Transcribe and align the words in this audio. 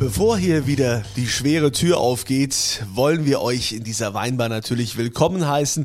Bevor 0.00 0.38
hier 0.38 0.66
wieder 0.66 1.02
die 1.16 1.26
schwere 1.26 1.72
Tür 1.72 1.98
aufgeht, 1.98 2.86
wollen 2.94 3.26
wir 3.26 3.42
euch 3.42 3.72
in 3.72 3.84
dieser 3.84 4.14
Weinbar 4.14 4.48
natürlich 4.48 4.96
willkommen 4.96 5.46
heißen. 5.46 5.84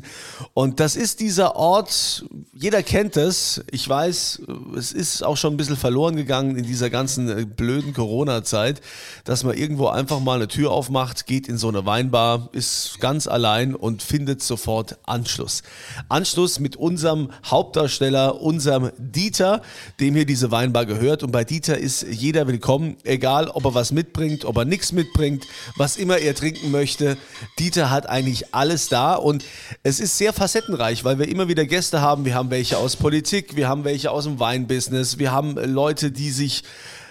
Und 0.54 0.80
das 0.80 0.96
ist 0.96 1.20
dieser 1.20 1.54
Ort, 1.54 2.24
jeder 2.54 2.82
kennt 2.82 3.18
es. 3.18 3.62
Ich 3.70 3.86
weiß, 3.86 4.40
es 4.74 4.92
ist 4.92 5.22
auch 5.22 5.36
schon 5.36 5.52
ein 5.52 5.58
bisschen 5.58 5.76
verloren 5.76 6.16
gegangen 6.16 6.56
in 6.56 6.64
dieser 6.64 6.88
ganzen 6.88 7.28
äh, 7.28 7.44
blöden 7.44 7.92
Corona-Zeit, 7.92 8.80
dass 9.24 9.44
man 9.44 9.54
irgendwo 9.54 9.88
einfach 9.88 10.18
mal 10.20 10.36
eine 10.36 10.48
Tür 10.48 10.70
aufmacht, 10.70 11.26
geht 11.26 11.46
in 11.46 11.58
so 11.58 11.68
eine 11.68 11.84
Weinbar, 11.84 12.48
ist 12.52 12.98
ganz 13.00 13.26
allein 13.26 13.74
und 13.74 14.02
findet 14.02 14.42
sofort 14.42 14.96
Anschluss. 15.04 15.62
Anschluss 16.08 16.58
mit 16.58 16.76
unserem 16.76 17.32
Hauptdarsteller, 17.44 18.40
unserem 18.40 18.92
Dieter, 18.96 19.60
dem 20.00 20.14
hier 20.14 20.24
diese 20.24 20.50
Weinbar 20.50 20.86
gehört. 20.86 21.22
Und 21.22 21.32
bei 21.32 21.44
Dieter 21.44 21.76
ist 21.76 22.02
jeder 22.10 22.46
willkommen, 22.46 22.96
egal 23.04 23.48
ob 23.48 23.66
er 23.66 23.74
was 23.74 23.92
mitbringt, 24.06 24.44
ob 24.44 24.56
er 24.56 24.64
nichts 24.64 24.92
mitbringt, 24.92 25.46
was 25.76 25.96
immer 25.96 26.18
er 26.18 26.34
trinken 26.34 26.70
möchte. 26.70 27.16
Dieter 27.58 27.90
hat 27.90 28.08
eigentlich 28.08 28.54
alles 28.54 28.88
da 28.88 29.14
und 29.14 29.44
es 29.82 30.00
ist 30.00 30.16
sehr 30.16 30.32
facettenreich, 30.32 31.04
weil 31.04 31.18
wir 31.18 31.28
immer 31.28 31.48
wieder 31.48 31.66
Gäste 31.66 32.00
haben. 32.00 32.24
Wir 32.24 32.34
haben 32.34 32.50
welche 32.50 32.78
aus 32.78 32.96
Politik, 32.96 33.56
wir 33.56 33.68
haben 33.68 33.84
welche 33.84 34.10
aus 34.10 34.24
dem 34.24 34.38
Weinbusiness, 34.38 35.18
wir 35.18 35.32
haben 35.32 35.56
Leute, 35.56 36.10
die 36.10 36.30
sich 36.30 36.62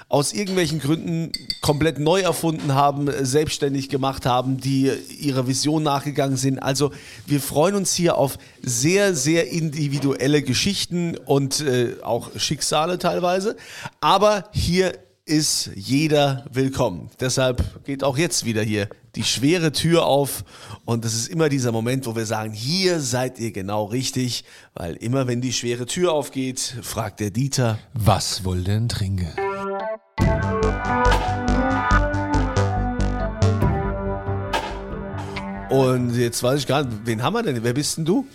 aus 0.07 0.33
irgendwelchen 0.33 0.79
Gründen 0.79 1.31
komplett 1.61 1.97
neu 1.97 2.21
erfunden 2.21 2.75
haben, 2.75 3.09
selbstständig 3.25 3.89
gemacht 3.89 4.25
haben, 4.25 4.59
die 4.61 4.91
ihrer 5.19 5.47
Vision 5.47 5.81
nachgegangen 5.81 6.37
sind. 6.37 6.59
Also 6.59 6.91
wir 7.25 7.41
freuen 7.41 7.75
uns 7.75 7.93
hier 7.93 8.15
auf 8.15 8.37
sehr, 8.61 9.15
sehr 9.15 9.49
individuelle 9.49 10.43
Geschichten 10.43 11.17
und 11.17 11.59
äh, 11.61 11.95
auch 12.03 12.29
Schicksale 12.37 12.99
teilweise. 12.99 13.57
Aber 13.99 14.45
hier 14.53 14.93
ist 15.27 15.71
jeder 15.73 16.45
willkommen. 16.51 17.09
Deshalb 17.19 17.83
geht 17.83 18.03
auch 18.03 18.15
jetzt 18.15 18.45
wieder 18.45 18.61
hier 18.61 18.87
die 19.15 19.23
schwere 19.23 19.71
Tür 19.71 20.05
auf 20.05 20.43
und 20.85 21.03
das 21.03 21.15
ist 21.15 21.29
immer 21.29 21.49
dieser 21.49 21.71
Moment, 21.71 22.05
wo 22.05 22.15
wir 22.15 22.27
sagen, 22.27 22.53
hier 22.53 22.99
seid 22.99 23.39
ihr 23.39 23.51
genau 23.51 23.85
richtig, 23.85 24.43
weil 24.75 24.93
immer 24.95 25.25
wenn 25.25 25.41
die 25.41 25.51
schwere 25.53 25.87
Tür 25.87 26.13
aufgeht, 26.13 26.75
fragt 26.83 27.21
der 27.21 27.31
Dieter, 27.31 27.79
Was 27.93 28.43
wohl 28.43 28.63
denn 28.63 28.87
trinke? 28.87 29.33
und 35.69 36.15
jetzt 36.15 36.41
weiß 36.43 36.59
ich 36.59 36.67
gar 36.67 36.83
nicht, 36.83 36.99
wen 37.05 37.23
haben 37.23 37.33
wir 37.33 37.43
denn? 37.43 37.63
Wer 37.63 37.73
bist 37.73 37.97
denn 37.97 38.05
du? 38.05 38.27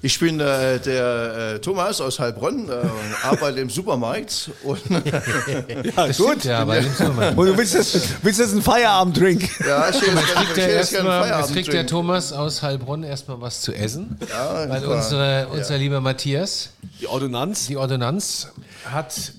Ich 0.00 0.18
bin 0.20 0.38
äh, 0.38 0.78
der 0.78 1.54
äh, 1.54 1.58
Thomas 1.58 2.00
aus 2.00 2.20
Heilbronn, 2.20 2.68
äh, 2.68 2.72
arbeite 3.26 3.58
im 3.60 3.68
Supermarkt 3.68 4.50
und 4.62 4.80
Ja, 4.90 6.06
Gut, 6.16 6.44
ja, 6.44 6.60
aber 6.60 6.80
nimm's 6.80 7.00
nur 7.00 7.14
mal. 7.14 7.34
Und 7.34 7.46
du 7.46 7.56
willst 7.58 7.74
jetzt, 7.74 8.24
willst 8.24 8.38
jetzt 8.38 8.52
einen 8.52 8.62
Feierabend-Drink? 8.62 9.60
ja, 9.66 9.92
stehe 9.92 10.12
Jetzt 10.12 10.24
kriegt, 10.34 10.56
der 10.56 10.68
erstmal, 10.68 11.02
jetzt 11.20 11.28
Feierabend 11.28 11.54
kriegt 11.56 11.72
der. 11.72 11.86
Thomas 11.86 12.32
aus 12.32 12.62
Heilbronn 12.62 13.02
erstmal 13.02 13.40
was 13.40 13.60
zu 13.60 13.72
essen. 13.72 14.16
Ja, 14.28 14.68
weil 14.68 14.84
unsere, 14.86 15.48
unser 15.48 15.76
lieber 15.78 16.00
Matthias, 16.00 16.70
Die 17.00 17.08
Ordonnanz. 17.08 17.66
die 17.66 17.76
Ordonnanz, 17.76 18.48
hat 18.88 19.32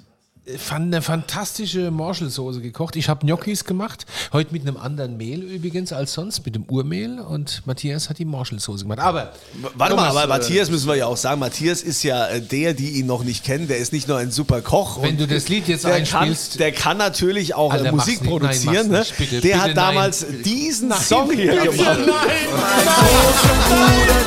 äh, 0.53 0.57
fan- 0.57 0.83
eine 0.83 1.01
fantastische 1.01 1.91
Morschelsoße 1.91 2.61
gekocht. 2.61 2.95
Ich 2.95 3.09
habe 3.09 3.25
Gnocchis 3.25 3.65
gemacht, 3.65 4.05
heute 4.33 4.51
mit 4.53 4.61
einem 4.67 4.77
anderen 4.77 5.17
Mehl 5.17 5.41
übrigens 5.43 5.93
als 5.93 6.13
sonst, 6.13 6.45
mit 6.45 6.55
dem 6.55 6.63
Urmehl. 6.63 7.19
Und 7.19 7.61
Matthias 7.65 8.09
hat 8.09 8.17
die 8.19 8.25
Morschelsoße 8.25 8.83
gemacht. 8.83 8.99
Aber 8.99 9.33
Warte 9.75 9.95
mal, 9.95 10.07
Thomas, 10.07 10.15
aber 10.15 10.27
Matthias 10.27 10.69
müssen 10.69 10.87
wir 10.87 10.95
ja 10.95 11.05
auch 11.07 11.17
sagen, 11.17 11.39
Matthias 11.39 11.81
ist 11.81 12.03
ja 12.03 12.27
äh, 12.27 12.41
der, 12.41 12.73
die 12.73 12.91
ihn 12.99 13.05
noch 13.05 13.23
nicht 13.23 13.43
kennen, 13.43 13.67
der 13.67 13.77
ist 13.77 13.93
nicht 13.93 14.07
nur 14.07 14.17
ein 14.17 14.31
super 14.31 14.61
Koch. 14.61 15.01
Wenn 15.01 15.11
und 15.11 15.19
du 15.21 15.27
das 15.27 15.49
Lied 15.49 15.67
jetzt 15.67 15.85
der 15.85 16.01
kann, 16.03 16.29
einspielst- 16.29 16.57
der 16.57 16.71
kann 16.71 16.97
natürlich 16.97 17.55
auch 17.55 17.71
Alter, 17.73 17.85
äh, 17.87 17.91
Musik 17.91 18.19
mach's 18.21 18.21
nicht. 18.21 18.21
Nein, 18.21 18.39
produzieren. 18.39 18.91
ne? 18.91 18.97
mach's 18.99 19.09
nicht. 19.09 19.17
Bitte, 19.17 19.41
der 19.41 19.55
bitte, 19.55 19.61
hat 19.61 19.77
damals 19.77 20.25
diesen 20.45 20.91
Song 20.93 21.31
hier 21.31 21.55
gemacht. 21.55 21.99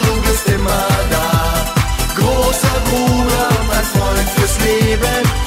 Du 0.02 0.22
bist 0.30 0.46
immer 0.48 0.86
da. 1.10 1.74
Großer 2.16 2.80
Bruder, 2.90 3.48
mein 3.68 3.84
Freund 3.84 4.28
fürs 4.36 4.58
Leben. 4.60 5.41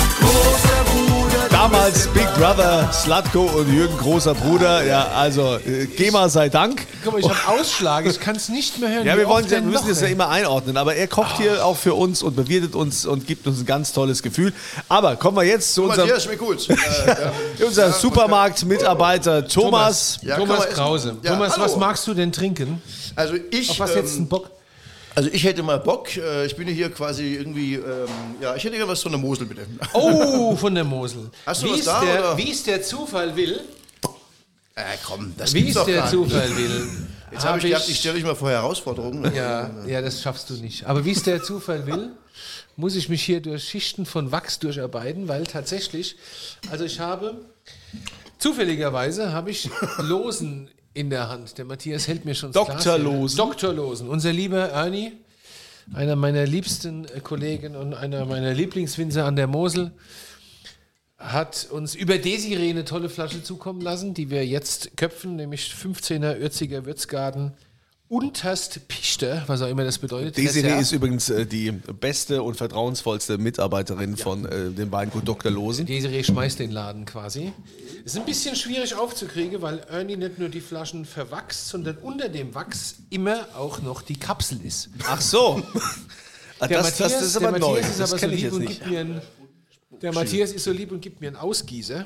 Damals 1.66 2.08
Big 2.10 2.28
Brother, 2.36 2.92
Slatko 2.94 3.42
und 3.42 3.74
Jürgen 3.74 3.98
großer 3.98 4.36
Bruder. 4.36 4.86
Ja, 4.86 5.08
also 5.08 5.58
äh, 5.66 5.88
GEMA 5.88 6.30
sei 6.30 6.48
Dank. 6.48 6.86
guck 7.04 7.14
mal, 7.14 7.20
ich 7.20 7.28
habe 7.28 7.60
Ausschlag, 7.60 8.06
ich 8.06 8.20
kann 8.20 8.36
es 8.36 8.50
nicht 8.50 8.80
mehr 8.80 8.94
hören. 8.94 9.04
Ja, 9.08 9.18
wir, 9.18 9.28
wollen, 9.28 9.50
wir 9.50 9.62
müssen 9.62 9.90
das 9.90 10.00
ja 10.00 10.08
immer 10.10 10.30
einordnen, 10.30 10.78
aber 10.78 10.94
er 10.94 11.08
kocht 11.08 11.38
hier 11.38 11.66
auch 11.66 11.76
für 11.76 11.96
uns 11.96 12.22
und 12.22 12.36
bewirtet 12.36 12.76
uns 12.76 13.08
und 13.08 13.26
gibt 13.26 13.48
uns 13.48 13.62
ein 13.62 13.66
ganz 13.66 13.94
tolles 13.94 14.22
Gefühl. 14.22 14.54
Aber 14.90 15.16
kommen 15.16 15.38
wir 15.38 15.44
jetzt 15.44 15.74
zu 15.74 15.86
unserem, 15.86 16.02
Matthias, 16.02 16.26
schmeckt 16.26 16.40
gut. 16.40 16.70
Äh, 16.70 17.08
ja. 17.60 17.66
unserem 17.66 17.94
Supermarktmitarbeiter 17.94 19.48
Thomas. 19.48 20.20
Ja, 20.22 20.36
kann 20.36 20.42
Thomas 20.42 20.60
man 20.60 20.68
essen. 20.68 20.78
Krause. 20.78 21.18
Ja, 21.24 21.32
Thomas, 21.32 21.54
hallo. 21.54 21.66
was 21.66 21.78
magst 21.78 22.06
du 22.06 22.14
denn 22.14 22.32
trinken? 22.32 22.80
Also 23.16 23.34
ich, 23.50 23.72
Auf 23.72 23.80
was 23.80 23.96
jetzt 23.96 24.12
ähm, 24.12 24.18
einen 24.18 24.28
Bock? 24.28 24.52
Also 25.16 25.30
ich 25.32 25.44
hätte 25.44 25.64
mal 25.64 25.80
Bock. 25.80 26.16
Äh, 26.18 26.46
ich 26.46 26.56
bin 26.56 26.68
ja 26.68 26.74
hier 26.74 26.90
quasi 26.92 27.36
irgendwie, 27.36 27.76
ähm, 27.76 28.08
ja, 28.42 28.56
ich 28.56 28.64
hätte 28.64 28.76
gerne 28.76 28.92
was 28.92 29.02
von 29.02 29.12
der 29.12 29.20
Mosel 29.22 29.46
bitte. 29.48 29.66
Oh, 29.94 30.56
von 30.56 30.76
der 30.76 30.84
Mosel. 30.84 31.30
Hast 31.46 31.64
du 31.64 31.68
wie 31.68 31.72
was 31.72 31.80
es 31.80 31.86
da, 31.86 32.02
der, 32.02 32.20
oder? 32.20 32.38
Wie 32.38 32.52
es 32.52 32.64
der 32.64 32.82
Zufall 32.84 33.36
will, 33.36 33.62
Äh, 34.76 34.82
komm, 35.06 35.34
das 35.38 35.54
wie 35.54 35.70
es 35.70 35.84
der 35.86 36.06
Zufall 36.08 36.50
nicht. 36.50 36.58
will. 36.58 36.88
Jetzt 37.32 37.46
habe 37.46 37.58
ich 37.58 37.64
gedacht, 37.66 37.88
ich 37.90 37.98
stelle 37.98 38.16
dich 38.16 38.24
mal 38.24 38.36
vor 38.36 38.50
Herausforderungen. 38.50 39.34
Ja, 39.36 39.70
ja, 39.88 40.02
das 40.02 40.22
schaffst 40.22 40.50
du 40.50 40.54
nicht. 40.56 40.86
Aber 40.86 41.04
wie 41.06 41.12
es 41.12 41.24
der 41.24 41.42
Zufall 41.44 41.86
will, 41.88 42.12
muss 42.78 42.96
ich 42.96 43.10
mich 43.10 43.24
hier 43.24 43.42
durch 43.42 43.64
Schichten 43.64 44.06
von 44.06 44.32
Wachs 44.32 44.60
durcharbeiten, 44.60 45.28
weil 45.28 45.46
tatsächlich, 45.46 46.18
also 46.70 46.84
ich 46.86 47.00
habe, 47.00 47.36
zufälligerweise 48.38 49.32
habe 49.34 49.52
ich 49.52 49.70
Losen 49.98 50.70
in 50.96 51.10
der 51.12 51.30
Hand. 51.30 51.58
Der 51.60 51.66
Matthias 51.66 52.08
hält 52.08 52.26
mir 52.26 52.34
schon 52.34 52.52
das 52.52 52.66
Dr. 52.66 52.82
Glas 52.82 52.96
hin. 52.96 53.04
Losen. 53.04 53.38
Dr. 53.38 53.74
Losen. 53.74 54.10
Unser 54.10 54.34
lieber 54.34 54.70
Ernie, 54.70 55.12
einer 55.94 56.16
meiner 56.16 56.48
liebsten 56.48 57.06
äh, 57.06 57.20
Kollegen 57.20 57.76
und 57.76 57.94
einer 57.94 58.26
meiner 58.26 58.54
Lieblingswinzer 58.54 59.26
an 59.26 59.36
der 59.36 59.48
Mosel, 59.48 59.92
hat 61.18 61.68
uns 61.70 61.96
über 61.96 62.18
Desiree 62.18 62.70
eine 62.70 62.86
tolle 62.86 63.10
Flasche 63.10 63.44
zukommen 63.44 63.82
lassen, 63.82 64.14
die 64.14 64.30
wir 64.30 64.46
jetzt 64.46 64.98
köpfen, 64.98 65.36
nämlich 65.36 65.74
15erÜrziger 65.74 66.86
Würzgarten 66.86 67.54
unterst 68.08 68.88
Pichte, 68.88 69.44
was 69.48 69.62
auch 69.62 69.68
immer 69.68 69.84
das 69.84 69.98
bedeutet. 69.98 70.38
Desiree 70.38 70.80
ist 70.80 70.92
übrigens 70.92 71.30
äh, 71.30 71.46
die 71.46 71.72
beste 71.72 72.44
und 72.44 72.56
vertrauensvollste 72.56 73.38
Mitarbeiterin 73.40 74.16
von 74.16 74.46
äh, 74.46 74.70
dem 74.70 74.92
Weingut 74.92 75.28
Dr. 75.28 75.52
Losen. 75.52 75.86
Desiree 75.88 76.24
schmeißt 76.24 76.60
den 76.60 76.72
Laden 76.72 77.06
quasi. 77.06 77.52
Ist 78.04 78.16
ein 78.18 78.26
bisschen 78.26 78.56
schwierig 78.56 78.94
aufzukriegen, 78.96 79.62
weil 79.62 79.80
Ernie 79.90 80.18
nicht 80.18 80.38
nur 80.38 80.50
die 80.50 80.62
Flaschen 80.62 81.06
verwachst, 81.06 81.68
sondern 81.70 81.98
unter 81.98 82.30
dem 82.30 82.54
Wachs 82.54 82.96
immer 83.10 83.48
auch 83.58 83.82
noch 83.82 84.04
die 84.04 84.18
Kapsel 84.18 84.60
ist. 84.64 84.90
Ach 85.08 85.22
so. 85.22 85.62
Ah, 86.58 86.68
Der 86.70 86.78
das, 86.84 86.96
das, 86.98 87.12
das 87.12 87.22
ist 87.24 87.40
der 87.42 87.50
aber 87.50 87.60
neu. 87.60 87.68
Matthias 87.74 87.90
ist 87.90 88.00
Das 88.00 88.12
aber 88.14 88.18
so 88.20 88.26
kenne 88.28 88.34
ich 88.36 88.40
lieb 88.44 88.46
jetzt 88.46 88.54
und 88.54 88.62
nicht. 88.64 88.80
gibt 88.80 88.90
mir 88.90 89.00
einen, 89.02 89.22
Der 90.02 90.14
Matthias 90.14 90.52
ist 90.54 90.64
so 90.64 90.72
lieb 90.72 90.90
und 90.94 91.02
gibt 91.02 91.20
mir 91.20 91.28
einen 91.28 91.36
Ausgießer. 91.36 92.06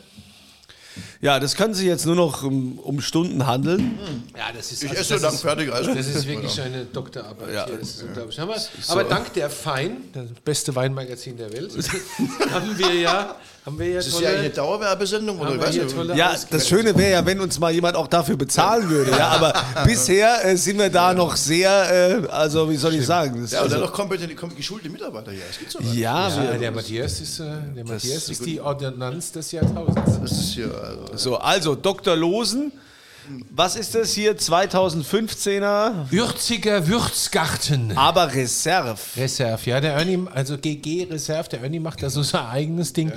Ja, 1.22 1.40
das 1.40 1.56
kann 1.56 1.74
sich 1.74 1.86
jetzt 1.86 2.06
nur 2.06 2.16
noch 2.16 2.44
um, 2.44 2.80
um 2.80 3.02
Stunden 3.02 3.46
handeln. 3.46 3.98
Ja, 4.38 4.52
das 4.56 4.72
ist 4.72 4.84
Ich 4.84 4.90
also 4.90 5.02
esse 5.02 5.14
das 5.14 5.22
dann 5.22 5.34
ist- 5.34 5.42
fertig. 5.42 5.74
Also. 5.74 5.94
Das 5.94 6.08
ist 6.08 6.28
wirklich 6.28 6.62
eine 6.62 6.86
Doktorarbeit. 6.86 7.54
Ja. 7.54 7.66
hier. 7.66 7.78
Das 7.78 7.90
ist 7.90 8.04
unglaublich. 8.04 8.40
Haben 8.40 8.50
wir, 8.50 8.56
aber 8.90 9.04
dank 9.04 9.34
der 9.34 9.50
Fein, 9.50 9.98
das 10.14 10.26
beste 10.44 10.76
Weinmagazin 10.76 11.38
der 11.38 11.52
Welt, 11.54 11.72
haben 12.52 12.78
wir 12.78 12.94
ja, 12.94 13.36
haben 13.70 13.80
wir 13.80 13.88
ja 13.88 13.96
Das 13.98 14.08
ist 14.08 14.20
ja 14.20 14.30
eine 14.30 14.50
Dauerwerbesendung 14.50 15.40
oder 15.40 15.50
haben 15.50 15.56
ich 15.56 15.62
wir 15.62 15.68
weiß 15.68 15.74
hier 15.76 15.84
nicht. 15.86 15.96
tolle 15.96 16.16
Ja, 16.16 16.36
das 16.50 16.68
Schöne 16.68 16.96
wäre 16.98 17.12
ja, 17.12 17.26
wenn 17.26 17.40
uns 17.40 17.60
mal 17.60 17.72
jemand 17.72 17.96
auch 17.96 18.08
dafür 18.08 18.36
bezahlen 18.38 18.90
würde. 18.90 19.12
Ja, 19.12 19.28
aber 19.30 19.54
bisher 19.86 20.44
äh, 20.46 20.56
sind 20.58 20.78
wir 20.80 20.90
da 20.90 21.14
noch 21.14 21.36
sehr, 21.36 22.22
äh, 22.24 22.28
also 22.30 22.70
wie 22.70 22.76
soll 22.78 22.96
ich 22.96 23.06
sagen? 23.06 23.42
Das, 23.42 23.52
Ja, 23.52 23.60
und 23.60 23.64
also, 23.66 23.76
dann 23.76 23.86
noch 23.86 23.94
kompetente, 23.94 24.34
kom- 24.36 24.56
geschulte 24.56 24.90
Mitarbeiter 24.90 25.32
hier. 25.32 25.42
Das 25.48 25.58
gibt's 25.60 25.74
doch 25.74 25.82
nicht. 25.82 25.94
ja, 25.96 26.28
Ja, 26.30 26.58
der 26.58 26.72
Matthias 26.72 27.22
ist, 27.22 27.40
äh, 27.40 27.44
der 27.76 27.86
Matthias 27.86 28.28
ist 28.30 28.46
die 28.46 28.60
Ordonnanz 28.60 29.32
des 29.32 29.52
Jahrtausends. 29.52 30.20
Das 30.22 30.32
ist 30.32 30.54
hier, 30.54 30.72
also. 30.84 31.06
so, 31.16 31.38
also 31.38 31.76
Dr. 31.76 32.16
Losen. 32.16 32.72
Was 33.52 33.76
ist 33.76 33.94
das 33.96 34.14
hier? 34.14 34.38
2015er, 34.38 36.10
Würziger 36.12 36.88
Würzgarten. 36.88 37.96
aber 37.98 38.34
Reserve. 38.34 39.00
Reserve, 39.16 39.70
ja, 39.70 39.80
der 39.80 39.94
Ernie, 39.94 40.26
also 40.34 40.58
GG 40.58 41.08
Reserve, 41.12 41.48
der 41.50 41.62
Ernie 41.62 41.80
macht 41.80 42.02
da 42.02 42.10
so 42.10 42.24
sein 42.24 42.46
eigenes 42.46 42.94
Ding 42.94 43.12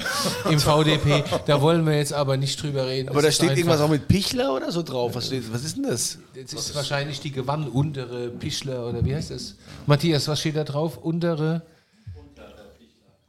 im 0.51 0.59
VDP. 0.59 1.25
Da 1.47 1.61
wollen 1.61 1.87
wir 1.87 1.97
jetzt 1.97 2.13
aber 2.13 2.37
nicht 2.37 2.63
drüber 2.63 2.87
reden. 2.87 3.09
Aber 3.09 3.23
Das 3.23 3.39
da 3.39 3.45
steht 3.45 3.57
irgendwas 3.57 3.81
auch 3.81 3.89
mit 3.89 4.07
Pichler 4.09 4.55
oder 4.55 4.71
so 4.71 4.83
drauf. 4.83 5.15
Was, 5.15 5.27
steht, 5.27 5.51
was 5.53 5.65
ist 5.65 5.77
denn 5.77 5.85
das? 5.85 6.19
Das 6.35 6.53
ist 6.53 6.75
wahrscheinlich 6.75 7.21
die 7.21 7.33
Gewann 7.33 7.69
untere 7.69 8.29
Pischler 8.29 8.87
oder 8.89 9.05
wie 9.05 9.15
heißt 9.15 9.31
das? 9.31 9.55
Matthias, 9.87 10.29
was 10.29 10.41
steht 10.41 10.57
da 10.57 10.65
drauf? 10.65 10.99
Untere. 10.99 11.63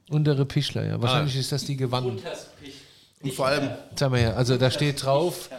Untere 0.09 0.45
Pischler, 0.45 0.85
ja. 0.85 1.01
Wahrscheinlich 1.01 1.35
ist 1.37 1.51
das 1.51 1.63
die 1.65 1.77
Gewann. 1.77 2.19
Und 3.23 3.33
vor 3.33 3.47
allem, 3.47 3.69
Sag 3.95 4.11
mal 4.11 4.19
her, 4.19 4.35
also 4.35 4.57
da 4.57 4.69
steht 4.69 5.03
drauf 5.03 5.49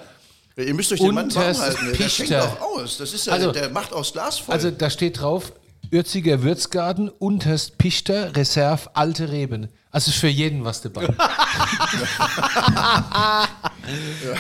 Ihr 0.57 0.73
müsst 0.75 0.93
euch 0.93 1.01
den 1.01 1.15
Mann 1.15 1.35
warm 1.35 1.59
halten. 1.59 1.87
Der 1.99 2.09
schenkt 2.09 2.31
Pichter. 2.31 2.45
auch 2.45 2.79
aus. 2.81 2.99
Das 2.99 3.13
ist 3.13 3.27
ja, 3.27 3.33
Also- 3.33 3.51
der 3.53 3.71
macht 3.71 3.93
aus 3.93 4.13
Glas 4.13 4.39
voll. 4.39 4.55
Also 4.55 4.71
da 4.71 4.89
steht 4.91 5.21
drauf, 5.21 5.53
Ürziger 5.91 6.43
Würzgarten, 6.43 7.09
Unterst 7.09 7.77
Pichter, 7.79 8.35
Reserve, 8.37 8.89
alte 8.95 9.31
Reben. 9.31 9.69
Also 9.91 10.11
ist 10.11 10.19
für 10.19 10.29
jeden 10.29 10.65
was 10.65 10.81
dabei. 10.83 11.07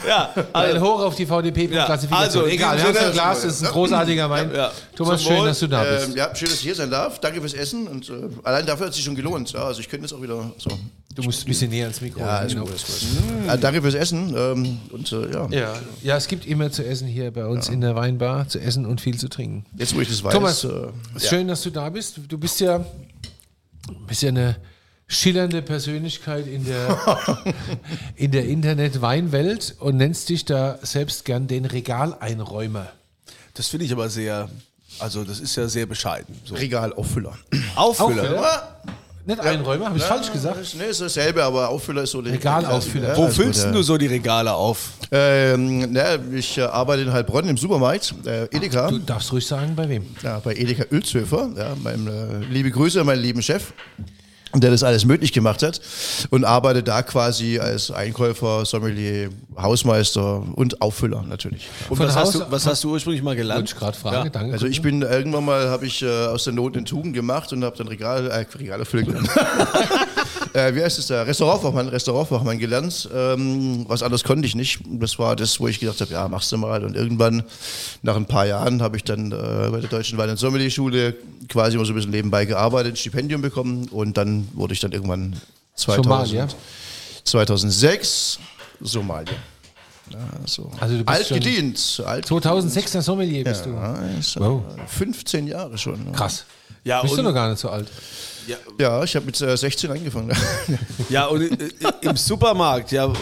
Ja, 0.07 0.33
Ein 0.55 0.81
Hoch 0.81 1.01
auf 1.01 1.17
die 1.17 1.27
VDP-Klassifikation. 1.27 2.17
also, 2.25 2.43
in 2.45 2.55
Egal, 2.55 2.79
es 2.79 2.83
Sinne- 2.99 3.13
Glas, 3.13 3.45
ist 3.45 3.63
ein 3.63 3.71
großartiger 3.71 4.31
Wein. 4.31 4.51
Ja. 4.55 4.73
Thomas, 4.97 5.21
Zum 5.21 5.29
schön, 5.31 5.41
Wohl. 5.41 5.47
dass 5.49 5.59
du 5.59 5.67
da 5.67 5.85
bist. 5.85 6.09
ähm, 6.09 6.17
ja, 6.17 6.35
schön, 6.35 6.49
dass 6.49 6.57
ich 6.57 6.63
hier 6.63 6.75
sein 6.75 6.91
darf. 6.91 7.21
Danke 7.21 7.41
fürs 7.41 7.53
Essen. 7.53 7.87
Und 7.87 8.09
äh, 8.09 8.13
allein 8.43 8.65
dafür 8.67 8.87
hat 8.87 8.91
es 8.91 8.97
sich 8.97 9.05
schon 9.05 9.15
gelohnt. 9.15 9.53
Ja, 9.53 9.65
also 9.65 9.81
ich 9.81 9.89
könnte 9.89 10.07
jetzt 10.07 10.15
auch 10.15 10.23
wieder 10.23 10.51
so. 10.59 10.71
Du 11.15 11.23
musst 11.23 11.45
ein 11.45 11.47
bisschen 11.47 11.71
näher 11.71 11.85
ans 11.85 12.01
Mikro. 12.01 12.21
Ja, 12.21 12.41
ist 12.41 12.55
genau. 12.55 12.67
Äh, 12.67 13.59
danke 13.59 13.81
fürs 13.83 13.95
Essen. 13.95 14.35
Ähm, 14.37 14.81
und 14.91 15.13
äh, 15.13 15.33
ja. 15.33 15.49
Ja. 15.51 15.75
ja, 16.03 16.17
es 16.17 16.27
gibt 16.27 16.45
immer 16.45 16.73
zu 16.73 16.85
essen 16.85 17.07
hier 17.07 17.31
bei 17.31 17.47
uns 17.47 17.69
in 17.69 17.81
der 17.81 17.95
Weinbar, 17.95 18.49
zu 18.49 18.59
essen 18.59 18.85
und 18.85 19.01
viel 19.01 19.17
zu 19.17 19.29
trinken. 19.29 19.65
jetzt 19.77 19.95
wo 19.95 20.01
ich 20.01 20.09
das 20.09 20.25
weiß. 20.25 20.33
Thomas, 20.33 20.65
äh, 20.65 20.89
schön, 21.19 21.47
dass 21.47 21.63
du 21.63 21.71
da 21.71 21.89
bist. 21.89 22.21
Du 22.29 22.37
bist 22.37 22.61
ja, 22.61 22.85
bist 24.09 24.23
ja 24.23 24.31
eine 24.31 24.57
schillernde 25.07 25.63
Persönlichkeit 25.63 26.47
in 26.47 26.65
der, 26.65 26.99
in 28.17 28.33
der 28.33 28.47
Internet-Weinwelt 28.47 29.77
und 29.79 29.97
nennst 29.97 30.29
dich 30.31 30.45
da 30.45 30.79
selbst 30.83 31.25
gern 31.25 31.47
den 31.47 31.65
Regaleinräumer. 31.65 32.89
Das 33.55 33.69
finde 33.69 33.87
ich 33.87 33.93
aber 33.93 34.09
sehr, 34.09 34.49
also 34.99 35.23
das 35.23 35.39
ist 35.39 35.55
ja 35.55 35.69
sehr 35.69 35.87
bescheiden. 35.87 36.35
So. 36.45 36.57
Regalauffüller. 36.57 37.39
Auffüller. 37.77 38.23
Auffüller? 38.23 38.83
Nicht 39.27 39.41
Einräumer, 39.41 39.87
habe 39.87 39.97
ich 39.97 40.05
falsch 40.05 40.31
gesagt? 40.31 40.59
Nee, 40.79 40.85
ist 40.85 41.01
dasselbe, 41.01 41.43
aber 41.43 41.71
Auffüller 41.71 42.03
ist 42.03 42.11
so 42.11 42.21
der 42.21 42.35
Regalauffüller. 42.35 43.17
Wo 43.17 43.25
also 43.25 43.43
füllst 43.43 43.65
der- 43.65 43.73
du 43.73 43.83
so 43.83 43.97
die 43.97 44.07
Regale 44.07 44.53
auf? 44.53 44.91
Ähm, 45.11 45.93
na, 45.93 46.17
ich 46.33 46.59
äh, 46.59 46.63
arbeite 46.63 47.03
in 47.05 47.13
Heilbronn 47.13 47.49
im 47.49 47.57
Supermarkt, 47.57 48.15
äh, 48.27 48.45
Edeka. 48.47 48.91
Du 48.91 48.99
darfst 48.99 49.33
ruhig 49.33 49.47
sagen, 49.47 49.75
bei 49.75 49.89
wem. 49.89 50.05
Ja, 50.23 50.41
bei 50.41 50.55
Edeka 50.55 50.85
Ölzhöfer, 50.93 51.49
ja, 51.57 51.75
meinem, 51.83 52.07
äh, 52.09 52.45
liebe 52.51 52.71
Grüße 52.71 53.01
an 53.01 53.07
meinen 53.07 53.23
lieben 53.23 53.41
Chef, 53.43 53.73
der 54.63 54.71
das 54.71 54.83
alles 54.83 55.05
möglich 55.05 55.33
gemacht 55.33 55.63
hat 55.63 55.81
und 56.31 56.45
arbeite 56.45 56.83
da 56.83 57.03
quasi 57.03 57.59
als 57.59 57.91
Einkäufer, 57.91 58.65
Sommelier, 58.65 59.31
Hausmeister 59.61 60.43
und 60.55 60.81
Auffüller 60.81 61.25
natürlich. 61.29 61.69
Und 61.89 61.99
was 61.99 62.15
hast, 62.17 62.35
du, 62.35 62.41
was 62.51 62.67
hast 62.67 62.85
du 62.85 62.91
ursprünglich 62.93 63.23
mal 63.23 63.37
gelernt? 63.37 63.69
ich 63.69 63.77
gerade 63.77 63.97
fragen, 63.97 64.25
Ja. 64.27 64.31
danke. 64.31 64.53
Also 64.53 64.67
ich 64.67 64.83
bin 64.83 65.03
irgendwann 65.03 65.45
mal, 65.45 65.69
habe 65.69 65.87
ich 65.87 66.03
äh, 66.03 66.27
aus 66.27 66.45
der 66.45 66.53
Not 66.53 66.77
eine 66.77 66.85
Tugend 66.85 67.15
gemacht 67.15 67.53
und 67.53 67.65
habe 67.65 67.77
dann 67.77 67.89
Regal, 67.89 68.27
äh, 68.29 68.45
Regale 68.59 68.85
füllen. 68.85 69.29
äh, 70.55 70.75
wie 70.75 70.83
heißt 70.83 70.99
es 70.99 71.09
da? 71.09 71.23
Restaurantfachmann, 71.23 71.89
Restaurantfachmann 71.89 72.59
gelernt. 72.59 73.09
Ähm, 73.15 73.85
was 73.89 74.03
anderes 74.03 74.25
konnte 74.25 74.47
ich 74.47 74.55
nicht. 74.55 74.81
Das 74.87 75.19
war 75.19 75.37
das, 75.37 75.59
wo 75.61 75.69
ich 75.69 75.81
gedacht 75.81 76.01
habe, 76.01 76.13
ja, 76.13 76.29
machst 76.29 76.51
du 76.53 76.57
mal. 76.57 76.85
Und 76.85 76.97
irgendwann, 76.97 77.43
nach 78.03 78.17
ein 78.17 78.27
paar 78.27 78.47
Jahren, 78.47 78.81
habe 78.81 78.97
ich 78.97 79.05
dann 79.05 79.33
äh, 79.33 79.71
bei 79.71 79.81
der 79.81 79.91
Deutschen 79.91 80.17
Wein- 80.17 80.31
und 80.31 80.39
Sommelier-Schule 80.39 81.15
quasi 81.49 81.77
immer 81.77 81.85
so 81.85 81.93
ein 81.93 81.97
bisschen 81.97 82.13
nebenbei 82.13 82.45
gearbeitet, 82.45 82.95
ein 82.95 82.97
Stipendium 82.97 83.43
bekommen 83.43 83.89
und 83.89 84.17
dann 84.17 84.49
wurde 84.55 84.75
ich 84.75 84.81
dann 84.81 84.93
irgendwann 84.93 85.37
2000, 85.75 86.05
Somalia? 86.05 86.49
2006 87.25 88.39
Somalia. 88.81 89.35
Ja, 90.11 90.19
so. 90.47 90.71
Also 90.79 90.99
du 90.99 91.05
bist 91.05 91.19
alt 91.19 91.29
gedient. 91.29 92.03
Alt 92.07 92.27
2006er 92.27 93.01
Sommelier 93.01 93.43
bist 93.43 93.67
ja, 93.67 93.73
du. 93.73 94.41
Wow. 94.41 94.63
äh, 94.77 94.87
15 94.87 95.47
Jahre 95.47 95.79
schon. 95.79 96.13
Krass. 96.13 96.45
Ja, 96.85 97.01
Bist 97.01 97.17
du 97.17 97.23
noch 97.23 97.33
gar 97.33 97.49
nicht 97.49 97.59
so 97.59 97.71
alt. 97.71 97.91
Ja, 98.79 99.03
ich 99.03 99.15
habe 99.17 99.27
mit 99.27 99.41
äh, 99.41 99.57
16 99.57 99.91
angefangen. 99.91 100.33
Ja, 101.11 101.27
und 101.27 101.43
äh, 101.43 101.69
im 102.01 102.17
Supermarkt, 102.17 102.91
ja, 102.91 103.13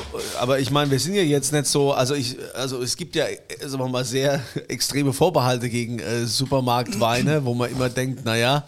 aber 0.41 0.61
ich 0.61 0.71
meine, 0.71 0.91
wir 0.91 1.01
sind 1.01 1.15
ja 1.15 1.23
jetzt 1.23 1.53
nicht 1.53 1.67
so, 1.67 1.93
also 1.93 2.15
ich, 2.15 2.37
also 2.55 2.81
es 2.81 2.97
gibt 2.97 3.17
ja, 3.17 3.27
äh, 3.27 3.39
sagen 3.61 3.83
wir 3.83 3.89
mal, 3.89 4.05
sehr 4.05 4.41
extreme 4.69 5.13
Vorbehalte 5.13 5.69
gegen 5.69 5.99
äh, 5.99 6.25
Supermarktweine, 6.25 7.45
wo 7.45 7.55
man 7.55 7.71
immer 7.71 7.89
denkt, 7.89 8.25
naja, 8.25 8.65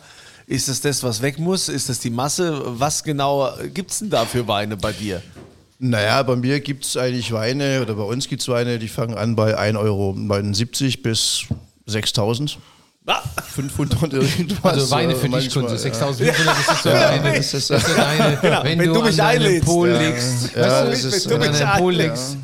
ist 0.46 0.68
das 0.68 0.80
das, 0.80 1.02
was 1.02 1.22
weg 1.22 1.38
muss? 1.38 1.68
Ist 1.68 1.88
das 1.88 2.00
die 2.00 2.10
Masse? 2.10 2.60
Was 2.78 3.04
genau 3.04 3.50
gibt 3.72 3.92
es 3.92 4.00
denn 4.00 4.10
da 4.10 4.26
für 4.26 4.46
Weine 4.48 4.76
bei 4.76 4.92
dir? 4.92 5.22
naja, 5.78 6.22
bei 6.22 6.36
mir 6.36 6.60
gibt 6.60 6.84
es 6.84 6.96
eigentlich 6.96 7.32
Weine, 7.32 7.82
oder 7.82 7.94
bei 7.94 8.04
uns 8.04 8.28
gibt 8.28 8.42
es 8.42 8.48
Weine, 8.48 8.78
die 8.78 8.88
fangen 8.88 9.14
an 9.16 9.36
bei 9.36 9.58
1,79 9.58 9.78
Euro 9.78 10.12
bis 11.02 11.44
6.000. 11.86 12.56
Ah, 13.06 13.22
500 13.54 14.14
irgendwas. 14.14 14.64
Also 14.64 14.90
Weine 14.90 15.12
äh, 15.12 15.16
für 15.16 15.28
dich, 15.28 15.52
Kunze. 15.52 15.72
ja. 15.74 15.78
6500, 15.78 16.46
das 16.46 16.58
ist 16.76 16.82
so 16.82 16.88
deine, 16.88 17.32
das 17.36 17.54
ist- 17.54 17.66
so 17.68 17.74
deine 17.96 18.38
wenn, 18.64 18.78
wenn 18.78 18.88
du, 18.88 18.94
du 18.94 19.02
mich 19.02 19.22
einlädst. 19.22 19.66
Pol 19.66 19.90
Ja. 19.90 19.98
liegst. 20.00 20.54
Ja, 20.56 20.86
weißt 20.86 21.04
das 21.04 21.10
du, 21.10 21.16
ist, 21.18 21.28
wenn 21.30 21.40
du 21.40 21.44
äh, 21.44 21.48
an 21.48 21.58
deinem 21.58 21.78
Pol 21.78 21.92
liegst. 21.94 22.36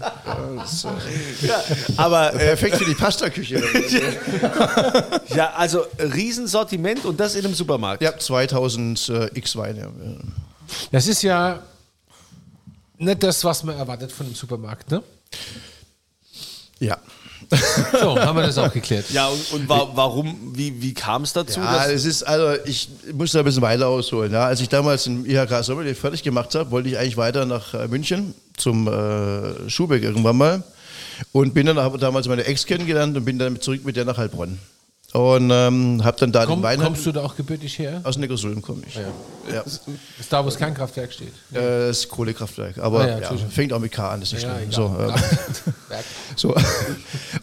ja, 1.42 1.64
aber 1.96 2.34
äh, 2.34 2.38
Perfekt 2.38 2.76
für 2.76 2.84
die 2.84 2.94
Pastaküche. 2.94 3.62
ja, 5.34 5.50
also 5.56 5.84
Riesensortiment 5.98 7.06
und 7.06 7.18
das 7.18 7.36
in 7.36 7.46
einem 7.46 7.54
Supermarkt. 7.54 8.02
ja, 8.02 8.18
2000 8.18 9.08
äh, 9.08 9.30
X 9.38 9.56
Weine. 9.56 9.90
Das 10.92 11.06
ist 11.06 11.22
ja 11.22 11.60
nicht 12.98 13.22
das, 13.22 13.42
was 13.44 13.64
man 13.64 13.76
erwartet 13.78 14.12
von 14.12 14.26
einem 14.26 14.34
Supermarkt, 14.34 14.90
ne? 14.90 15.02
Ja. 16.80 16.98
So, 18.00 18.18
haben 18.20 18.36
wir 18.36 18.46
das 18.46 18.58
auch 18.58 18.72
geklärt. 18.72 19.10
Ja, 19.10 19.28
und, 19.28 19.52
und 19.52 19.68
wa 19.68 19.90
warum, 19.94 20.52
wie, 20.54 20.80
wie 20.82 20.94
kam 20.94 21.22
es 21.22 21.32
dazu? 21.32 21.60
Ja, 21.60 21.86
es 21.86 22.04
ist, 22.04 22.22
also 22.22 22.60
ich 22.64 22.88
muss 23.12 23.32
da 23.32 23.40
ein 23.40 23.44
bisschen 23.44 23.62
weiter 23.62 23.88
ausholen. 23.88 24.32
Ja. 24.32 24.46
Als 24.46 24.60
ich 24.60 24.68
damals 24.68 25.04
den 25.04 25.24
IHK 25.24 25.64
Sommelier 25.64 25.96
fertig 25.96 26.22
gemacht 26.22 26.54
habe, 26.54 26.70
wollte 26.70 26.88
ich 26.88 26.98
eigentlich 26.98 27.16
weiter 27.16 27.46
nach 27.46 27.74
äh, 27.74 27.88
München 27.88 28.34
zum 28.56 28.86
äh, 28.88 29.68
Schubeck 29.68 30.02
irgendwann 30.02 30.36
mal. 30.36 30.62
Und 31.32 31.54
bin 31.54 31.66
dann, 31.66 31.78
habe 31.78 31.98
damals 31.98 32.28
meine 32.28 32.44
Ex 32.44 32.64
kennengelernt 32.66 33.16
und 33.16 33.24
bin 33.24 33.38
dann 33.38 33.60
zurück 33.60 33.84
mit 33.84 33.96
der 33.96 34.04
nach 34.04 34.16
Heilbronn. 34.16 34.58
Und 35.12 35.50
ähm, 35.50 36.04
habe 36.04 36.16
dann 36.20 36.30
da 36.30 36.46
Komm, 36.46 36.60
den 36.60 36.62
Wein 36.62 36.80
kommst 36.80 37.04
du 37.04 37.10
da 37.10 37.22
auch 37.22 37.34
gebürtig 37.34 37.78
her? 37.80 38.00
aus 38.04 38.16
Neckarsulm 38.16 38.62
komme 38.62 38.82
ich. 38.86 38.94
Ja. 38.94 39.02
Ja. 39.52 39.62
Das 39.64 39.80
ist 40.20 40.32
da, 40.32 40.40
wo 40.42 40.48
das 40.48 40.56
Kernkraftwerk 40.56 41.12
steht. 41.12 41.32
Äh, 41.52 41.88
das 41.88 42.08
Kohlekraftwerk. 42.08 42.78
Aber 42.78 43.00
Ah 43.00 43.08
ja, 43.08 43.18
ja, 43.18 43.36
fängt 43.50 43.72
auch 43.72 43.80
mit 43.80 43.90
K 43.90 44.10
an, 44.10 44.20
das 44.20 44.32
ist 44.32 44.34
nicht 44.34 44.44
Ja, 44.44 44.56
schlimm. 44.56 44.70
So, 44.70 44.84
äh. 45.90 45.96
So. 46.36 46.54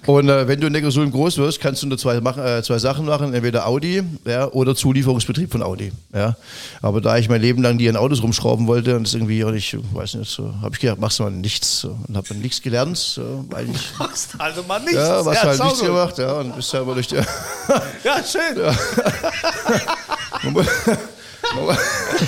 Und 0.05 0.29
äh, 0.29 0.47
wenn 0.47 0.61
du 0.61 0.67
in 0.67 0.73
Neckarsulm 0.73 1.11
groß 1.11 1.37
wirst, 1.39 1.59
kannst 1.59 1.83
du 1.83 1.87
nur 1.87 1.97
zwei, 1.97 2.21
machen, 2.21 2.43
äh, 2.45 2.63
zwei 2.63 2.77
Sachen 2.79 3.05
machen, 3.05 3.33
entweder 3.33 3.67
Audi 3.67 4.01
ja, 4.25 4.47
oder 4.51 4.73
Zulieferungsbetrieb 4.73 5.51
von 5.51 5.61
Audi. 5.61 5.91
Ja. 6.13 6.37
Aber 6.81 7.01
da 7.01 7.17
ich 7.17 7.27
mein 7.27 7.41
Leben 7.41 7.61
lang 7.61 7.77
die 7.77 7.89
an 7.89 7.97
Autos 7.97 8.23
rumschrauben 8.23 8.67
wollte 8.67 8.95
und 8.95 9.03
das 9.05 9.13
irgendwie 9.13 9.43
auch 9.43 9.51
nicht, 9.51 9.77
weiß 9.93 10.15
nicht, 10.15 10.31
so, 10.31 10.53
habe 10.61 10.73
ich 10.73 10.79
gedacht, 10.79 10.99
machst 10.99 11.19
du 11.19 11.23
mal 11.23 11.31
nichts. 11.31 11.81
So. 11.81 11.97
Und 12.07 12.15
habe 12.15 12.27
dann 12.29 12.39
nichts 12.39 12.61
gelernt. 12.61 12.97
So, 12.97 13.43
eigentlich, 13.53 13.91
machst 13.99 14.29
also 14.37 14.63
mal 14.63 14.79
nichts. 14.79 14.95
ja, 14.95 15.25
was 15.25 15.43
halt 15.43 15.63
nichts 15.63 15.81
gemacht. 15.81 16.17
Ja, 16.17 16.39
und 16.39 16.55
bist 16.55 16.69
selber 16.69 16.93
durch 16.93 17.07
die, 17.07 17.17
Ja, 18.03 18.23
schön. 18.23 18.55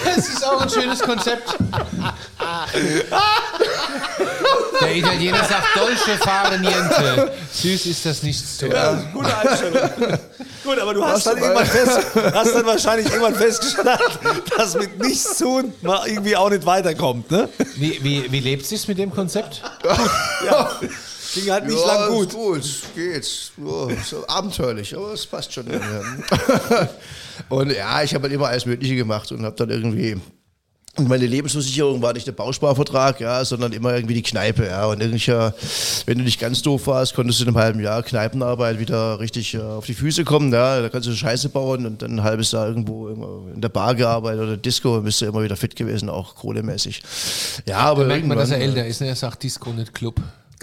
Das 0.06 0.18
ist 0.28 0.46
auch 0.46 0.62
ein 0.62 0.70
schönes 0.70 1.00
Konzept. 1.00 1.56
Der 4.82 4.96
Italiener 4.96 5.44
sagt 5.44 5.76
Dolce 5.76 6.18
fare 6.20 6.58
niente. 6.60 7.32
Süß 7.52 7.86
ist 7.88 8.06
das 8.06 8.24
nichts 8.24 8.58
zu. 8.58 8.68
Ja, 8.68 8.94
gute 9.14 9.36
Einstellung. 9.38 9.90
Gut, 10.64 10.80
aber 10.80 10.94
du 10.94 11.06
hast 11.06 11.26
dann, 11.26 11.38
irgendwann 11.38 11.66
fest, 11.66 12.00
hast 12.34 12.56
dann 12.56 12.66
wahrscheinlich 12.66 13.08
irgendwann 13.08 13.36
festgestellt, 13.36 14.00
dass 14.58 14.76
mit 14.76 15.00
nichts 15.00 15.38
tun 15.38 15.74
man 15.82 16.08
irgendwie 16.08 16.36
auch 16.36 16.50
nicht 16.50 16.66
weiterkommt, 16.66 17.32
ne? 17.32 17.50
Wie, 17.76 18.04
wie, 18.04 18.32
wie 18.32 18.40
lebt 18.40 18.72
es 18.72 18.88
mit 18.88 18.98
dem 18.98 19.14
Konzept? 19.14 19.62
Ja. 20.46 20.72
Ging 21.34 21.52
halt 21.52 21.66
nicht 21.66 21.80
ja, 21.80 21.86
lang 21.86 22.10
gut. 22.12 22.34
Gut, 22.34 22.66
geht's. 22.96 23.52
Ja, 23.58 23.88
so 24.04 24.28
abenteuerlich, 24.28 24.96
aber 24.96 25.14
es 25.14 25.26
passt 25.26 25.54
schon. 25.54 25.66
Und 27.50 27.72
ja, 27.72 28.04
ich 28.04 28.14
habe 28.14 28.24
halt 28.24 28.34
immer 28.34 28.48
alles 28.48 28.66
Mögliche 28.66 28.96
gemacht 28.96 29.32
und 29.32 29.44
habe 29.46 29.56
dann 29.56 29.70
irgendwie. 29.70 30.18
Und 30.98 31.08
meine 31.08 31.28
Lebensversicherung 31.28 32.02
war 32.02 32.12
nicht 32.12 32.28
der 32.28 32.34
Bausparvertrag, 32.34 33.22
ja, 33.22 33.46
sondern 33.46 33.72
immer 33.72 33.96
irgendwie 33.96 34.16
die 34.16 34.24
Kneipe, 34.24 34.66
ja. 34.66 34.86
Und 34.86 35.00
irgendwelcher, 35.00 35.54
wenn 36.06 36.18
du 36.18 36.24
nicht 36.26 36.42
ganz 36.42 36.62
doof 36.62 36.88
warst, 36.88 37.14
konntest 37.14 37.40
du 37.40 37.44
in 37.44 37.50
einem 37.50 37.58
halben 37.58 37.80
Jahr 37.80 38.04
Kneipenarbeit 38.04 38.80
wieder 38.80 39.20
richtig 39.20 39.54
äh, 39.54 39.62
auf 39.62 39.86
die 39.86 39.94
Füße 39.94 40.26
kommen, 40.26 40.52
ja. 40.52 40.82
Da 40.82 40.90
kannst 40.90 41.08
du 41.08 41.14
Scheiße 41.14 41.50
bauen 41.50 41.86
und 41.86 42.02
dann 42.02 42.20
ein 42.20 42.24
halbes 42.24 42.52
Jahr 42.52 42.68
irgendwo, 42.68 43.08
in 43.08 43.62
der 43.62 43.70
Bar 43.70 43.96
gearbeitet 43.96 44.42
oder 44.42 44.58
Disco, 44.58 44.96
dann 44.96 45.06
bist 45.06 45.22
du 45.22 45.26
immer 45.26 45.44
wieder 45.44 45.56
fit 45.56 45.76
gewesen, 45.76 46.10
auch 46.10 46.36
kohlemäßig. 46.36 47.02
Ja, 47.66 47.78
aber 47.78 48.02
Da 48.02 48.08
merkt 48.08 48.26
man, 48.26 48.38
dass 48.38 48.52
er 48.52 48.60
älter 48.60 48.86
ist. 48.86 49.00
Ne? 49.00 49.08
Er 49.08 49.16
sagt 49.16 49.44
Disco, 49.44 49.72
nicht 49.72 49.94
Club. 49.94 50.20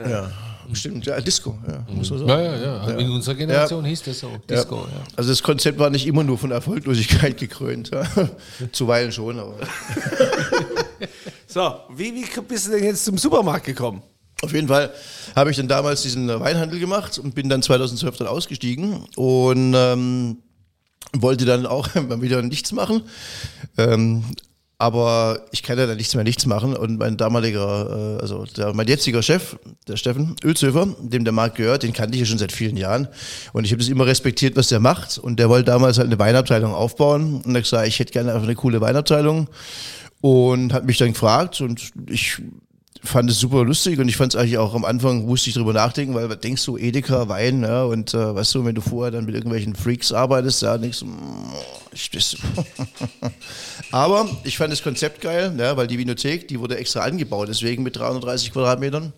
Ja, 0.06 0.30
stimmt. 0.74 1.06
Ja, 1.06 1.20
Disco, 1.20 1.58
ja, 1.66 1.86
muss 1.94 2.10
man 2.10 2.18
sagen. 2.20 2.30
Ja, 2.30 2.42
ja, 2.42 2.88
ja. 2.88 2.98
In 2.98 3.10
unserer 3.10 3.34
Generation 3.34 3.84
hieß 3.84 4.02
das 4.02 4.20
so. 4.20 4.30
Disco, 4.48 4.76
ja. 4.76 5.04
Also 5.16 5.30
das 5.30 5.42
Konzept 5.42 5.78
war 5.78 5.90
nicht 5.90 6.06
immer 6.06 6.24
nur 6.24 6.38
von 6.38 6.50
Erfolglosigkeit 6.50 7.36
gekrönt. 7.38 7.90
Ja. 7.92 8.06
Zuweilen 8.72 9.12
schon, 9.12 9.38
aber 9.38 9.54
So, 11.46 11.74
wie, 11.96 12.14
wie 12.14 12.40
bist 12.42 12.66
du 12.66 12.72
denn 12.72 12.84
jetzt 12.84 13.04
zum 13.04 13.18
Supermarkt 13.18 13.66
gekommen? 13.66 14.02
auf 14.42 14.52
jeden 14.52 14.68
Fall 14.68 14.92
habe 15.34 15.50
ich 15.50 15.56
dann 15.56 15.68
damals 15.68 16.02
diesen 16.02 16.28
Weinhandel 16.28 16.78
gemacht 16.78 17.18
und 17.18 17.34
bin 17.34 17.48
dann 17.48 17.62
2012 17.62 18.18
dann 18.18 18.26
ausgestiegen 18.26 19.06
und 19.16 19.74
ähm, 19.74 20.38
wollte 21.12 21.44
dann 21.44 21.66
auch 21.66 21.94
mal 22.08 22.20
wieder 22.22 22.42
nichts 22.42 22.72
machen. 22.72 23.02
Ähm, 23.78 24.24
aber 24.78 25.40
ich 25.52 25.62
kann 25.62 25.78
ja 25.78 25.86
dann 25.86 25.96
nichts 25.96 26.14
mehr 26.14 26.24
nichts 26.24 26.44
machen 26.44 26.76
und 26.76 26.98
mein 26.98 27.16
damaliger, 27.16 28.18
äh, 28.18 28.20
also 28.20 28.44
der, 28.44 28.74
mein 28.74 28.86
jetziger 28.86 29.22
Chef, 29.22 29.56
der 29.88 29.96
Steffen 29.96 30.36
Ölzöfer, 30.44 30.86
dem 31.00 31.24
der 31.24 31.32
Markt 31.32 31.56
gehört, 31.56 31.82
den 31.82 31.94
kannte 31.94 32.14
ich 32.14 32.20
ja 32.20 32.26
schon 32.26 32.38
seit 32.38 32.52
vielen 32.52 32.76
Jahren. 32.76 33.08
Und 33.54 33.64
ich 33.64 33.72
habe 33.72 33.78
das 33.78 33.88
immer 33.88 34.04
respektiert, 34.04 34.54
was 34.56 34.68
der 34.68 34.80
macht. 34.80 35.16
Und 35.16 35.38
der 35.38 35.48
wollte 35.48 35.64
damals 35.64 35.96
halt 35.96 36.08
eine 36.08 36.18
Weinabteilung 36.18 36.74
aufbauen. 36.74 37.40
Und 37.40 37.54
er 37.54 37.62
gesagt, 37.62 37.88
ich 37.88 37.98
hätte 37.98 38.12
gerne 38.12 38.32
einfach 38.32 38.44
eine 38.44 38.54
coole 38.54 38.80
Weinabteilung. 38.82 39.48
Und 40.20 40.72
hat 40.72 40.84
mich 40.84 40.98
dann 40.98 41.12
gefragt 41.12 41.60
und 41.60 41.92
ich 42.08 42.42
fand 43.02 43.30
es 43.30 43.38
super 43.38 43.64
lustig 43.64 43.98
und 43.98 44.08
ich 44.08 44.16
fand 44.16 44.34
es 44.34 44.40
eigentlich 44.40 44.58
auch 44.58 44.74
am 44.74 44.84
Anfang, 44.84 45.24
musste 45.26 45.50
ich 45.50 45.54
drüber 45.56 45.72
nachdenken, 45.72 46.14
weil 46.14 46.28
denkst 46.28 46.64
du, 46.64 46.76
Edeka, 46.76 47.28
Wein, 47.28 47.62
ja, 47.62 47.84
und 47.84 48.14
äh, 48.14 48.34
weißt 48.34 48.54
du, 48.54 48.64
wenn 48.64 48.74
du 48.74 48.80
vorher 48.80 49.10
dann 49.10 49.24
mit 49.24 49.34
irgendwelchen 49.34 49.74
Freaks 49.74 50.12
arbeitest, 50.12 50.62
ja, 50.62 50.76
denkst 50.78 51.00
du, 51.00 51.06
mm, 51.06 51.52
ich, 51.92 52.10
das 52.10 52.36
Aber 53.92 54.28
ich 54.44 54.56
fand 54.56 54.72
das 54.72 54.82
Konzept 54.82 55.20
geil, 55.20 55.54
ja, 55.58 55.76
weil 55.76 55.86
die 55.86 55.98
Vinothek, 55.98 56.48
die 56.48 56.60
wurde 56.60 56.76
extra 56.76 57.00
angebaut, 57.00 57.48
deswegen 57.48 57.82
mit 57.82 57.96
330 57.96 58.52
Quadratmetern. 58.52 59.12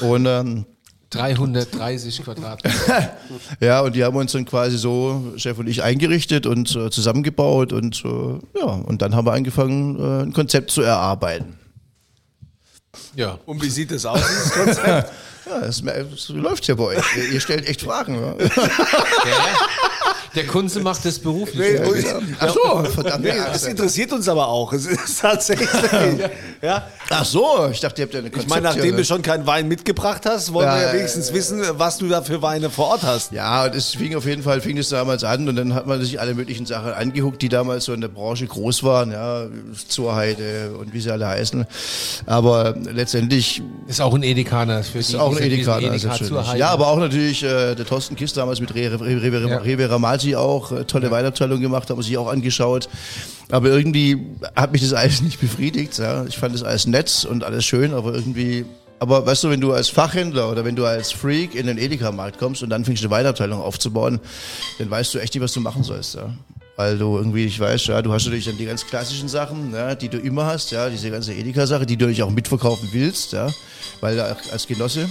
Und 0.00 0.26
ähm, 0.26 0.64
330 1.10 2.22
Quadratmeter. 2.22 3.10
ja, 3.60 3.80
und 3.80 3.94
die 3.94 4.04
haben 4.04 4.16
uns 4.16 4.32
dann 4.32 4.44
quasi 4.44 4.76
so, 4.76 5.32
Chef 5.36 5.58
und 5.58 5.68
ich, 5.68 5.82
eingerichtet 5.82 6.46
und 6.46 6.74
äh, 6.74 6.90
zusammengebaut 6.90 7.72
und 7.72 8.04
äh, 8.04 8.58
ja, 8.58 8.66
und 8.66 9.02
dann 9.02 9.14
haben 9.14 9.26
wir 9.26 9.32
angefangen, 9.32 9.98
äh, 9.98 10.22
ein 10.24 10.32
Konzept 10.32 10.70
zu 10.70 10.82
erarbeiten. 10.82 11.63
Ja. 13.14 13.38
Und 13.46 13.62
wie 13.62 13.70
sieht 13.70 13.90
das 13.90 14.04
aus, 14.06 14.20
dieses 14.26 14.52
Konzept? 14.52 15.12
Ja, 15.46 15.58
es, 15.60 15.82
es 15.82 16.30
läuft 16.30 16.66
ja 16.68 16.74
bei 16.74 16.84
euch. 16.84 17.04
Ihr, 17.18 17.32
ihr 17.32 17.40
stellt 17.40 17.68
echt 17.68 17.82
Fragen. 17.82 18.14
Ja. 18.18 18.46
Der 20.34 20.46
Kunze 20.46 20.80
macht 20.80 21.04
das 21.04 21.18
beruflich. 21.18 21.78
Nee, 21.80 21.86
und- 21.86 22.36
Ach 22.40 22.48
so, 22.54 22.84
verdammt. 22.84 23.24
Nee, 23.24 23.34
das 23.52 23.64
interessiert 23.66 24.10
uns 24.12 24.26
aber 24.26 24.48
auch. 24.48 24.72
Es 24.72 24.86
ist 24.86 25.20
tatsächlich. 25.20 25.68
ja. 26.62 26.88
Ach 27.10 27.24
so, 27.24 27.68
ich 27.70 27.80
dachte, 27.80 28.00
ihr 28.00 28.04
habt 28.06 28.14
ja 28.14 28.20
eine 28.20 28.28
Ich 28.28 28.32
Konzept. 28.32 28.50
meine, 28.50 28.62
nachdem 28.62 28.96
du 28.96 29.04
schon 29.04 29.20
keinen 29.20 29.46
Wein 29.46 29.68
mitgebracht 29.68 30.22
hast, 30.24 30.52
wollen 30.54 30.66
Ja, 30.66 30.74
wir 30.76 30.82
ja 30.82 30.88
ja, 30.88 30.94
wenigstens 30.94 31.32
wissen, 31.34 31.62
was 31.76 31.98
du 31.98 32.08
da 32.08 32.22
für 32.22 32.40
Weine 32.40 32.70
vor 32.70 32.88
Ort 32.88 33.02
hast. 33.02 33.32
Ja, 33.32 33.64
und 33.66 33.74
es 33.74 33.90
fing 33.90 34.16
auf 34.16 34.24
jeden 34.26 34.42
Fall, 34.42 34.60
fing 34.62 34.78
es 34.78 34.88
damals 34.88 35.22
an 35.22 35.46
und 35.48 35.56
dann 35.56 35.74
hat 35.74 35.86
man 35.86 36.00
sich 36.00 36.18
alle 36.20 36.34
möglichen 36.34 36.64
Sachen 36.64 36.92
angeguckt, 36.92 37.42
die 37.42 37.48
damals 37.50 37.84
so 37.84 37.92
in 37.92 38.00
der 38.00 38.08
Branche 38.08 38.46
groß 38.46 38.82
waren, 38.84 39.12
ja, 39.12 39.44
Zurheide 39.88 40.74
und 40.80 40.92
wie 40.94 41.00
sie 41.00 41.10
alle 41.10 41.26
heißen. 41.28 41.66
Aber 42.26 42.74
letztendlich 42.92 43.62
Ist 43.86 44.00
auch 44.00 44.14
ein 44.14 44.22
Edekaner. 44.22 44.82
Für 44.82 44.98
ist 44.98 45.14
auch 45.14 45.36
ein 45.36 45.42
Edeka, 45.42 45.78
Edeka 45.80 46.18
Heide. 46.18 46.58
Ja, 46.58 46.70
aber 46.70 46.88
auch 46.88 46.98
natürlich 46.98 47.42
äh, 47.42 47.74
der 47.74 47.84
Thorsten 47.86 48.16
Kiss 48.16 48.32
damals 48.32 48.60
mit 48.60 48.74
Re- 48.74 48.92
Re- 48.98 49.22
Re- 49.22 49.78
Ja. 49.78 49.86
Ramati 49.88 50.36
auch 50.36 50.72
äh, 50.72 50.84
tolle 50.84 51.10
Weinabteilung 51.10 51.60
gemacht, 51.60 51.90
haben 51.90 51.98
wir 51.98 52.02
sich 52.02 52.16
auch 52.16 52.28
angeschaut. 52.28 52.88
Aber 53.50 53.68
irgendwie 53.68 54.18
hat 54.56 54.72
mich 54.72 54.82
das 54.82 54.92
alles 54.92 55.22
nicht 55.22 55.40
befriedigt. 55.40 55.98
Ja. 55.98 56.24
Ich 56.24 56.38
fand 56.38 56.54
das 56.54 56.62
alles 56.62 56.86
nett 56.86 57.26
und 57.28 57.44
alles 57.44 57.64
schön, 57.64 57.94
aber 57.94 58.14
irgendwie. 58.14 58.64
Aber 59.00 59.26
weißt 59.26 59.44
du, 59.44 59.50
wenn 59.50 59.60
du 59.60 59.72
als 59.72 59.88
Fachhändler 59.88 60.50
oder 60.50 60.64
wenn 60.64 60.76
du 60.76 60.86
als 60.86 61.12
Freak 61.12 61.54
in 61.54 61.66
den 61.66 61.78
Edeka-Markt 61.78 62.38
kommst 62.38 62.62
und 62.62 62.70
dann 62.70 62.84
fängst 62.84 63.02
du 63.02 63.08
eine 63.08 63.16
Weinabteilung 63.16 63.60
aufzubauen, 63.60 64.20
dann 64.78 64.90
weißt 64.90 65.12
du 65.14 65.18
echt 65.18 65.34
nicht, 65.34 65.42
was 65.42 65.52
du 65.52 65.60
machen 65.60 65.82
sollst. 65.82 66.14
Ja. 66.14 66.32
Weil 66.76 66.96
du 66.96 67.16
irgendwie, 67.16 67.44
ich 67.44 67.60
weiß, 67.60 67.86
ja, 67.88 68.00
du 68.02 68.12
hast 68.12 68.24
natürlich 68.24 68.46
dann 68.46 68.56
die 68.56 68.64
ganz 68.64 68.86
klassischen 68.86 69.28
Sachen, 69.28 69.72
ja, 69.72 69.94
die 69.94 70.08
du 70.08 70.18
immer 70.18 70.46
hast, 70.46 70.70
ja, 70.70 70.88
diese 70.88 71.10
ganze 71.10 71.34
Edeka-Sache, 71.34 71.86
die 71.86 71.96
du 71.96 72.04
natürlich 72.06 72.22
auch 72.22 72.30
mitverkaufen 72.30 72.88
willst, 72.92 73.32
ja, 73.32 73.50
weil 74.00 74.18
als 74.20 74.66
Genosse. 74.66 75.08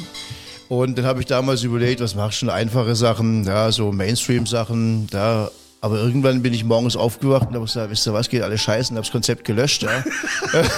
Und 0.69 0.97
dann 0.97 1.05
habe 1.05 1.19
ich 1.19 1.25
damals 1.25 1.63
überlegt, 1.63 2.01
was 2.01 2.15
machst 2.15 2.41
du 2.41 2.49
einfache 2.49 2.95
Sachen, 2.95 3.45
ja, 3.45 3.71
so 3.71 3.91
Mainstream-Sachen, 3.91 5.07
da. 5.11 5.51
Aber 5.83 5.97
irgendwann 5.97 6.41
bin 6.41 6.53
ich 6.53 6.63
morgens 6.63 6.95
aufgewacht 6.95 7.49
und 7.49 7.55
habe 7.55 7.65
gesagt, 7.65 7.91
wisst 7.91 8.07
ihr 8.07 8.13
was, 8.13 8.29
geht 8.29 8.41
alles 8.41 8.61
scheiße 8.61 8.91
und 8.91 8.95
habe 8.95 9.05
das 9.05 9.11
Konzept 9.11 9.43
gelöscht, 9.43 9.83
ja. 9.83 10.01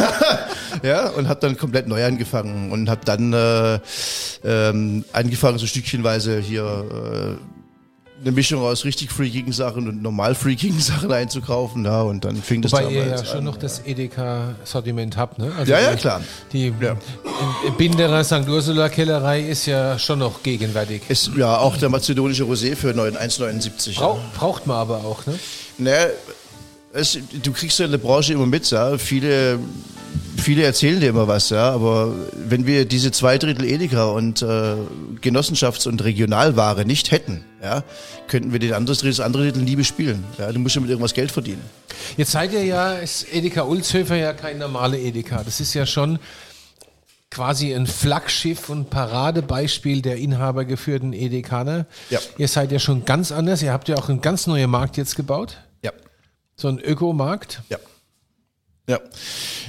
ja, 0.84 1.10
und 1.10 1.28
habe 1.28 1.40
dann 1.42 1.56
komplett 1.58 1.88
neu 1.88 2.04
angefangen 2.04 2.72
und 2.72 2.90
habe 2.90 3.02
dann 3.06 3.32
äh, 3.32 3.80
ähm, 4.44 5.06
angefangen, 5.14 5.60
so 5.60 5.68
stückchenweise 5.68 6.40
hier 6.40 7.38
äh, 7.38 7.55
eine 8.26 8.34
Mischung 8.34 8.64
aus 8.64 8.86
richtig 8.86 9.12
freakigen 9.12 9.54
Sachen 9.54 9.88
und 9.88 10.02
normal 10.02 10.34
freakigen 10.34 10.80
Sachen 10.82 11.12
einzukaufen, 11.12 11.86
ja, 11.86 12.02
und 12.02 12.26
dann 12.26 12.36
fing 12.38 12.62
das 12.62 12.72
Wobei 12.72 12.86
ihr 12.86 12.92
ja 12.92 13.04
damals 13.06 13.28
schon 13.28 13.38
an, 13.38 13.44
noch 13.44 13.58
das 13.58 13.86
Edeka-Sortiment 13.86 15.16
habt, 15.16 15.38
ne? 15.38 15.52
Also 15.58 15.72
Ja, 15.72 15.80
ja, 15.80 15.96
klar. 15.96 16.22
Die 16.52 16.74
Ja. 16.82 16.98
Binderer 17.78 18.24
St. 18.24 18.48
Ursula 18.48 18.90
Kellerei 18.90 19.42
ist 19.42 19.68
ja 19.68 20.00
schon 20.00 20.20
noch 20.20 20.42
gegenwärtig. 20.42 21.04
Ist 21.08 21.32
ja 21.38 21.58
auch 21.58 21.78
der 21.78 21.90
mazedonische 21.90 22.44
Rosé 22.44 22.76
für 22.76 22.94
9 22.94 23.16
1,79. 23.16 23.96
Brau 23.96 24.20
braucht 24.36 24.66
man 24.66 24.78
aber 24.78 24.98
auch, 24.98 25.26
ne? 25.28 25.38
Ne, 25.78 26.10
es, 26.96 27.20
du 27.44 27.52
kriegst 27.52 27.78
ja 27.78 27.86
in 27.86 27.92
der 27.92 27.98
Branche 27.98 28.34
immer 28.34 28.46
mit, 28.46 28.72
ja. 28.72 28.98
Viele, 28.98 29.60
viele 30.38 30.64
erzählen 30.64 31.00
dir 31.00 31.10
immer 31.10 31.28
was, 31.28 31.50
ja. 31.50 31.72
Aber 31.72 32.14
wenn 32.34 32.66
wir 32.66 32.86
diese 32.86 33.12
zwei 33.12 33.38
Drittel 33.38 33.66
Edeka 33.66 34.06
und 34.06 34.42
äh, 34.42 34.76
Genossenschafts- 35.22 35.88
und 35.88 36.04
Regionalware 36.04 36.86
nicht 36.86 37.12
hätten, 37.12 37.44
ja, 37.62 37.84
könnten 38.28 38.54
wir 38.54 38.60
den 38.60 38.74
anderes, 38.74 39.00
das 39.00 39.20
andere 39.20 39.44
Drittel 39.44 39.64
nie 39.64 39.76
bespielen. 39.76 40.24
Ja, 40.38 40.52
du 40.52 40.60
musst 40.60 40.76
ja 40.76 40.82
mit 40.82 40.90
irgendwas 40.90 41.14
Geld 41.14 41.32
verdienen. 41.32 41.62
Jetzt 42.16 42.32
seid 42.32 42.54
ihr 42.54 42.64
ja, 42.64 42.94
ist 42.94 43.28
Edeka 43.34 43.64
Ulzhöfer 43.64 44.16
ja 44.16 44.34
kein 44.34 44.58
normale 44.58 44.98
Edeka. 44.98 45.44
Das 45.44 45.60
ist 45.60 45.74
ja 45.74 45.86
schon 45.86 46.20
quasi 47.30 47.74
ein 47.74 47.88
Flaggschiff 47.88 48.70
und 48.70 48.90
Paradebeispiel 48.90 50.02
der 50.02 50.16
inhabergeführten 50.16 51.12
Edekaner. 51.12 51.86
Ja. 52.10 52.20
Ihr 52.38 52.48
seid 52.48 52.72
ja 52.72 52.80
schon 52.80 53.04
ganz 53.04 53.34
anders. 53.34 53.62
Ihr 53.62 53.74
habt 53.74 53.90
ja 53.90 53.98
auch 53.98 54.08
einen 54.08 54.22
ganz 54.22 54.48
neuen 54.48 54.70
Markt 54.70 54.96
jetzt 54.96 55.18
gebaut. 55.18 55.58
So 56.56 56.68
ein 56.68 56.80
Ökomarkt. 56.80 57.62
Ja. 57.70 57.78
Ja. 58.88 59.00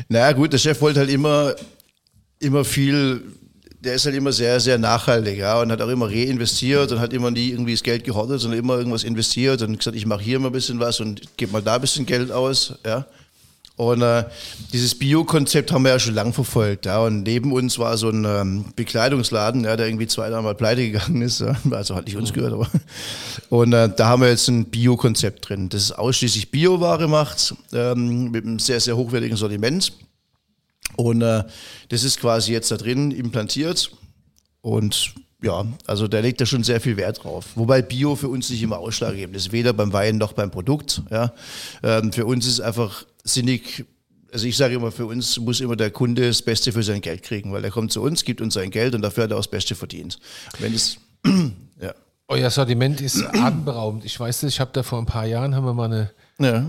Naja, 0.08 0.32
gut, 0.32 0.52
der 0.52 0.58
Chef 0.58 0.80
wollte 0.80 1.00
halt 1.00 1.10
immer, 1.10 1.54
immer 2.38 2.64
viel, 2.64 3.22
der 3.80 3.94
ist 3.94 4.04
halt 4.04 4.14
immer 4.14 4.32
sehr, 4.32 4.60
sehr 4.60 4.78
nachhaltig, 4.78 5.38
ja, 5.38 5.60
und 5.60 5.72
hat 5.72 5.80
auch 5.80 5.88
immer 5.88 6.08
reinvestiert 6.08 6.92
und 6.92 7.00
hat 7.00 7.12
immer 7.12 7.30
nie 7.30 7.50
irgendwie 7.50 7.72
das 7.72 7.82
Geld 7.82 8.04
gehortet, 8.04 8.40
sondern 8.40 8.60
immer 8.60 8.76
irgendwas 8.76 9.04
investiert 9.04 9.62
und 9.62 9.78
gesagt, 9.78 9.96
ich 9.96 10.06
mache 10.06 10.22
hier 10.22 10.38
mal 10.38 10.48
ein 10.48 10.52
bisschen 10.52 10.80
was 10.80 11.00
und 11.00 11.36
gebe 11.36 11.52
mal 11.52 11.62
da 11.62 11.76
ein 11.76 11.80
bisschen 11.80 12.04
Geld 12.06 12.30
aus, 12.30 12.74
ja. 12.84 13.06
Und 13.76 14.00
äh, 14.00 14.24
dieses 14.72 14.94
Bio-Konzept 14.98 15.70
haben 15.70 15.84
wir 15.84 15.90
ja 15.90 15.98
schon 15.98 16.14
lang 16.14 16.32
verfolgt. 16.32 16.86
Ja. 16.86 17.04
Und 17.04 17.24
neben 17.24 17.52
uns 17.52 17.78
war 17.78 17.98
so 17.98 18.08
ein 18.08 18.24
ähm, 18.24 18.64
Bekleidungsladen, 18.74 19.64
ja, 19.64 19.76
der 19.76 19.86
irgendwie 19.86 20.06
zwei, 20.06 20.30
dreimal 20.30 20.54
pleite 20.54 20.90
gegangen 20.90 21.22
ist. 21.22 21.40
Ja. 21.40 21.56
Also 21.70 21.94
hat 21.94 22.06
nicht 22.06 22.16
uns 22.16 22.32
gehört, 22.32 22.54
aber. 22.54 22.70
Und 23.50 23.74
äh, 23.74 23.90
da 23.94 24.08
haben 24.08 24.22
wir 24.22 24.30
jetzt 24.30 24.48
ein 24.48 24.64
Bio-Konzept 24.64 25.48
drin, 25.48 25.68
das 25.68 25.92
ausschließlich 25.92 26.50
Bioware 26.50 27.06
macht, 27.06 27.54
ähm, 27.74 28.30
mit 28.30 28.46
einem 28.46 28.58
sehr, 28.58 28.80
sehr 28.80 28.96
hochwertigen 28.96 29.36
Sortiment. 29.36 29.92
Und 30.96 31.20
äh, 31.20 31.44
das 31.90 32.02
ist 32.02 32.18
quasi 32.18 32.52
jetzt 32.52 32.70
da 32.70 32.78
drin 32.78 33.10
implantiert. 33.10 33.90
Und 34.62 35.14
ja, 35.42 35.66
also 35.86 36.08
da 36.08 36.20
legt 36.20 36.40
er 36.40 36.46
schon 36.46 36.64
sehr 36.64 36.80
viel 36.80 36.96
Wert 36.96 37.22
drauf. 37.22 37.48
Wobei 37.56 37.82
Bio 37.82 38.16
für 38.16 38.28
uns 38.28 38.48
nicht 38.48 38.62
immer 38.62 38.78
ausschlaggebend 38.78 39.36
ist, 39.36 39.52
weder 39.52 39.74
beim 39.74 39.92
Wein 39.92 40.16
noch 40.16 40.32
beim 40.32 40.50
Produkt. 40.50 41.02
Ja. 41.10 41.32
Ähm, 41.82 42.12
für 42.12 42.24
uns 42.24 42.46
ist 42.46 42.60
einfach 42.60 43.04
sinnig, 43.26 43.84
also 44.32 44.46
ich 44.46 44.56
sage 44.56 44.74
immer, 44.74 44.90
für 44.92 45.06
uns 45.06 45.38
muss 45.38 45.60
immer 45.60 45.76
der 45.76 45.90
Kunde 45.90 46.26
das 46.28 46.42
Beste 46.42 46.72
für 46.72 46.82
sein 46.82 47.00
Geld 47.00 47.22
kriegen, 47.22 47.52
weil 47.52 47.64
er 47.64 47.70
kommt 47.70 47.92
zu 47.92 48.02
uns, 48.02 48.24
gibt 48.24 48.40
uns 48.40 48.54
sein 48.54 48.70
Geld 48.70 48.94
und 48.94 49.02
dafür 49.02 49.24
hat 49.24 49.30
er 49.30 49.36
auch 49.36 49.40
das 49.40 49.48
Beste 49.50 49.74
verdient. 49.74 50.18
Wenn 50.58 50.72
es, 50.74 50.98
ja. 51.80 51.94
Euer 52.28 52.50
Sortiment 52.50 53.00
ist 53.00 53.22
atemberaubend. 53.24 54.04
Ich 54.04 54.18
weiß 54.18 54.40
das, 54.40 54.52
ich 54.52 54.60
habe 54.60 54.70
da 54.72 54.82
vor 54.82 54.98
ein 54.98 55.06
paar 55.06 55.26
Jahren, 55.26 55.54
haben 55.54 55.64
wir 55.66 55.74
mal 55.74 55.84
eine, 55.92 56.10
Ja, 56.38 56.64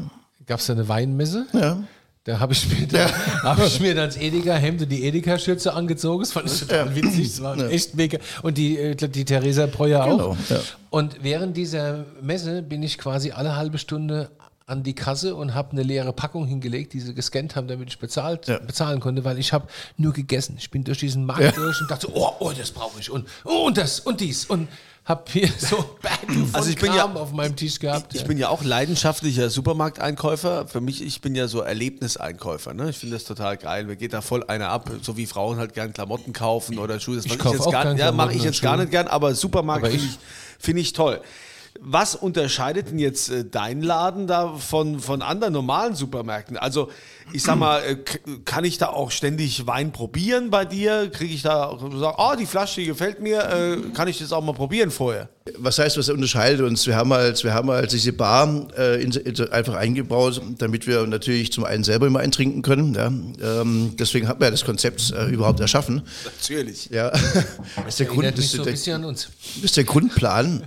gab 0.46 0.60
es 0.60 0.66
da 0.68 0.74
eine 0.74 0.88
Weinmesse. 0.88 1.48
ja. 1.54 1.82
Da 2.24 2.42
habe 2.42 2.52
ich, 2.52 2.68
mir 2.68 2.86
da, 2.86 3.10
hab 3.44 3.66
ich 3.66 3.80
mir 3.80 3.96
dann 3.96 4.08
das 4.10 4.18
Edeka-Hemd 4.18 4.82
und 4.82 4.90
die 4.90 5.06
Edeka-Schürze 5.06 5.74
angezogen. 5.74 6.24
Das 6.24 6.34
fand 6.34 6.52
ich 6.52 6.60
total 6.60 6.94
witzig. 6.94 7.30
Das 7.30 7.42
war 7.42 7.58
echt 7.72 7.96
mega. 7.96 8.18
Und 8.42 8.58
die, 8.58 8.78
äh, 8.78 8.96
die 8.96 9.24
Theresa 9.24 9.66
Breuer 9.66 10.04
Genau, 10.04 10.32
auch. 10.32 10.38
ja. 10.50 10.60
Und 10.90 11.24
während 11.24 11.56
dieser 11.56 12.04
Messe 12.22 12.64
bin 12.64 12.84
ich 12.84 12.98
quasi 12.98 13.32
alle 13.32 13.56
halbe 13.56 13.78
Stunde 13.78 14.30
an 14.68 14.84
die 14.84 14.94
Kasse 14.94 15.34
und 15.34 15.56
habe 15.56 15.72
eine 15.72 15.82
leere 15.82 16.12
Packung 16.12 16.46
hingelegt, 16.46 16.92
die 16.92 17.00
sie 17.00 17.14
gescannt 17.14 17.56
haben, 17.56 17.70
damit 17.70 17.88
ich 17.88 18.00
bezahlt, 18.00 18.48
Ja. 18.50 18.60
bezahlen 18.60 19.00
konnte, 19.00 19.24
weil 19.24 19.40
ich 19.40 19.54
habe 19.54 19.66
nur 19.96 20.12
gegessen. 20.12 20.56
Ich 20.60 20.70
bin 20.70 20.84
durch 20.84 21.00
diesen 21.00 21.26
Markt 21.26 21.56
durch 21.56 21.80
und 21.80 21.90
dachte, 21.90 22.08
so, 22.08 22.14
oh, 22.14 22.32
oh, 22.40 22.52
das 22.52 22.72
brauche 22.72 23.00
ich 23.00 23.10
und, 23.10 23.26
oh, 23.46 23.68
und 23.68 23.78
das 23.78 24.02
und 24.02 24.20
dies 24.20 24.46
und 24.46 24.68
habe 25.06 25.24
hier 25.32 25.48
so 25.58 25.78
Berge 26.02 26.34
von 26.46 26.50
Also 26.54 26.70
ich 26.70 26.76
bin 26.76 26.92
Kram 26.92 27.16
ja- 27.16 27.22
auf 27.22 27.32
meinem 27.32 27.56
Tisch 27.56 27.80
gehabt. 27.80 28.14
Ich 28.14 28.22
ja. 28.22 28.28
bin 28.28 28.38
ja 28.38 28.50
auch 28.50 28.62
leidenschaftlicher 28.62 29.50
Supermarkteinkäufer. 29.50 30.68
Für 30.68 30.82
mich, 30.82 31.02
ich 31.02 31.22
bin 31.22 31.34
ja 31.34 31.48
so 31.48 31.62
Erlebniseinkäufer. 31.62 32.74
Ne? 32.74 32.90
Ich 32.90 32.98
finde 32.98 33.16
das 33.16 33.24
total 33.24 33.56
geil. 33.56 33.86
Mir 33.86 33.96
geht 33.96 34.12
da 34.12 34.20
voll 34.20 34.44
einer 34.50 34.68
ab, 34.68 34.92
so 35.02 35.16
wie 35.16 35.28
Frauen 35.28 35.60
halt 35.60 35.76
gern 35.76 35.94
Klamotten 35.94 36.34
kaufen 36.34 36.78
oder 36.78 37.00
Schuhe. 37.00 37.16
Das 37.16 37.24
Ich 37.26 37.32
mache 37.32 37.40
kauf 37.40 37.54
jetzt 37.54 37.68
auch 37.68 37.72
gar, 37.72 37.86
ja, 37.96 37.96
Klamotten 38.12 38.36
ich 38.36 38.44
jetzt 38.44 38.62
gar 38.62 38.76
nicht 38.76 38.92
gern, 38.92 39.08
aber 39.08 39.34
Supermarkt 39.34 39.88
finde 39.88 40.04
ich- 40.04 40.12
ich, 40.12 40.20
find 40.60 40.78
ich 40.78 40.92
toll. 40.92 41.22
Was 41.82 42.16
unterscheidet 42.16 42.90
denn 42.90 43.00
jetzt 43.00 43.30
äh, 43.30 43.46
dein 43.46 43.82
Laden 43.82 44.28
da 44.28 44.54
von, 44.56 45.00
von 45.00 45.22
anderen 45.22 45.54
normalen 45.54 45.96
Supermärkten? 45.96 46.58
Also, 46.58 46.90
ich 47.34 47.44
sag 47.44 47.58
mal, 47.58 47.82
äh, 47.84 47.98
kann 48.46 48.64
ich 48.64 48.78
da 48.78 48.88
auch 48.88 49.12
ständig 49.12 49.68
Wein 49.68 49.92
probieren 49.92 50.50
bei 50.50 50.66
dir? 50.66 51.10
Kriege 51.12 51.34
ich 51.34 51.42
da 51.42 51.66
auch 51.66 51.80
sagen, 51.80 52.16
oh, 52.18 52.36
die 52.38 52.46
Flasche 52.46 52.82
die 52.82 52.88
gefällt 52.88 53.22
mir, 53.22 53.40
äh, 53.40 53.78
kann 53.94 54.08
ich 54.08 54.20
das 54.20 54.32
auch 54.32 54.44
mal 54.44 54.54
probieren 54.54 54.92
vorher? 54.92 55.30
Was 55.58 55.80
heißt, 55.80 55.98
was 55.98 56.10
unterscheidet 56.10 56.62
uns? 56.62 56.86
Wir 56.86 56.96
haben 56.96 57.12
halt, 57.12 57.44
wir 57.44 57.54
haben 57.54 57.70
halt 57.70 57.92
diese 57.92 58.14
Bar 58.14 58.68
äh, 58.78 59.02
in, 59.02 59.12
in, 59.12 59.50
einfach 59.50 59.76
eingebaut, 59.76 60.42
damit 60.58 60.88
wir 60.88 61.06
natürlich 61.08 61.52
zum 61.52 61.64
einen 61.64 61.84
selber 61.84 62.08
immer 62.08 62.20
eintrinken 62.20 62.62
können. 62.62 62.94
Ja? 62.94 63.08
Ähm, 63.08 63.96
deswegen 63.98 64.28
haben 64.28 64.40
wir 64.40 64.52
das 64.52 64.64
Konzept 64.64 65.12
äh, 65.12 65.26
überhaupt 65.28 65.60
erschaffen. 65.60 66.04
Natürlich. 66.26 66.90
Ja, 66.90 67.10
das 67.12 67.26
ist 67.88 68.00
der, 68.00 68.06
Grund, 68.08 68.38
das 68.38 68.52
so 68.52 68.64
der, 68.64 68.74
das 68.74 69.30
ist 69.64 69.78
der 69.78 69.84
Grundplan. 69.84 70.64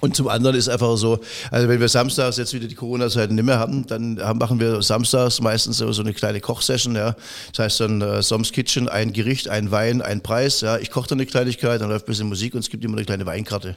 Und 0.00 0.14
zum 0.14 0.28
anderen 0.28 0.56
ist 0.56 0.68
einfach 0.68 0.96
so, 0.96 1.20
also 1.50 1.68
wenn 1.68 1.80
wir 1.80 1.88
samstags 1.88 2.36
jetzt 2.36 2.52
wieder 2.52 2.66
die 2.66 2.74
Corona-Zeiten 2.74 3.34
nicht 3.34 3.44
mehr 3.44 3.58
haben, 3.58 3.86
dann 3.86 4.14
machen 4.36 4.60
wir 4.60 4.82
samstags 4.82 5.40
meistens 5.40 5.78
so 5.78 5.92
so 5.92 6.02
eine 6.02 6.12
kleine 6.12 6.40
Kochsession, 6.40 6.94
ja. 6.94 7.16
Das 7.52 7.64
heißt 7.64 7.80
dann 7.80 8.00
äh, 8.02 8.22
Soms 8.22 8.52
Kitchen, 8.52 8.88
ein 8.88 9.12
Gericht, 9.12 9.48
ein 9.48 9.70
Wein, 9.70 10.02
ein 10.02 10.22
Preis, 10.22 10.60
ja. 10.60 10.78
Ich 10.78 10.90
koche 10.90 11.08
dann 11.08 11.18
eine 11.18 11.26
Kleinigkeit, 11.26 11.80
dann 11.80 11.88
läuft 11.88 12.06
ein 12.06 12.10
bisschen 12.10 12.28
Musik 12.28 12.54
und 12.54 12.60
es 12.60 12.70
gibt 12.70 12.84
immer 12.84 12.96
eine 12.96 13.06
kleine 13.06 13.26
Weinkarte. 13.26 13.76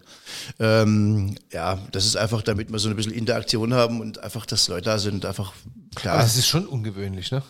Ähm, 0.60 1.36
ja, 1.52 1.80
das 1.92 2.06
ist 2.06 2.18
einfach, 2.18 2.42
damit 2.42 2.72
wir 2.72 2.80
so 2.80 2.90
ein 2.90 2.96
bisschen 2.96 3.14
Interaktion 3.14 3.74
haben 3.74 4.02
und 4.02 4.22
einfach, 4.24 4.46
dass 4.46 4.68
Leute 4.68 4.86
da 4.86 5.00
sind, 5.00 5.26
einfach 5.26 5.54
klar. 5.96 6.16
Aber 6.16 6.24
das 6.24 6.36
ist 6.36 6.48
schon 6.48 6.66
ungewöhnlich, 6.66 7.32
ne? 7.32 7.44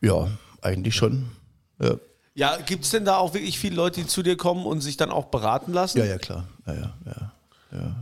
ja, 0.00 0.28
eigentlich 0.62 0.94
schon. 0.94 1.26
Ja, 1.80 1.96
Ja, 2.34 2.56
gibt 2.58 2.84
es 2.84 2.90
denn 2.90 3.04
da 3.04 3.16
auch 3.16 3.34
wirklich 3.34 3.58
viele 3.58 3.76
Leute, 3.76 4.00
die 4.00 4.06
zu 4.06 4.22
dir 4.22 4.36
kommen 4.36 4.66
und 4.66 4.80
sich 4.80 4.96
dann 4.96 5.10
auch 5.10 5.26
beraten 5.26 5.72
lassen? 5.72 5.98
ja, 5.98 6.04
ja 6.04 6.18
klar. 6.18 6.48
Ja, 6.66 6.74
ja, 6.74 6.94
ja. 7.06 7.32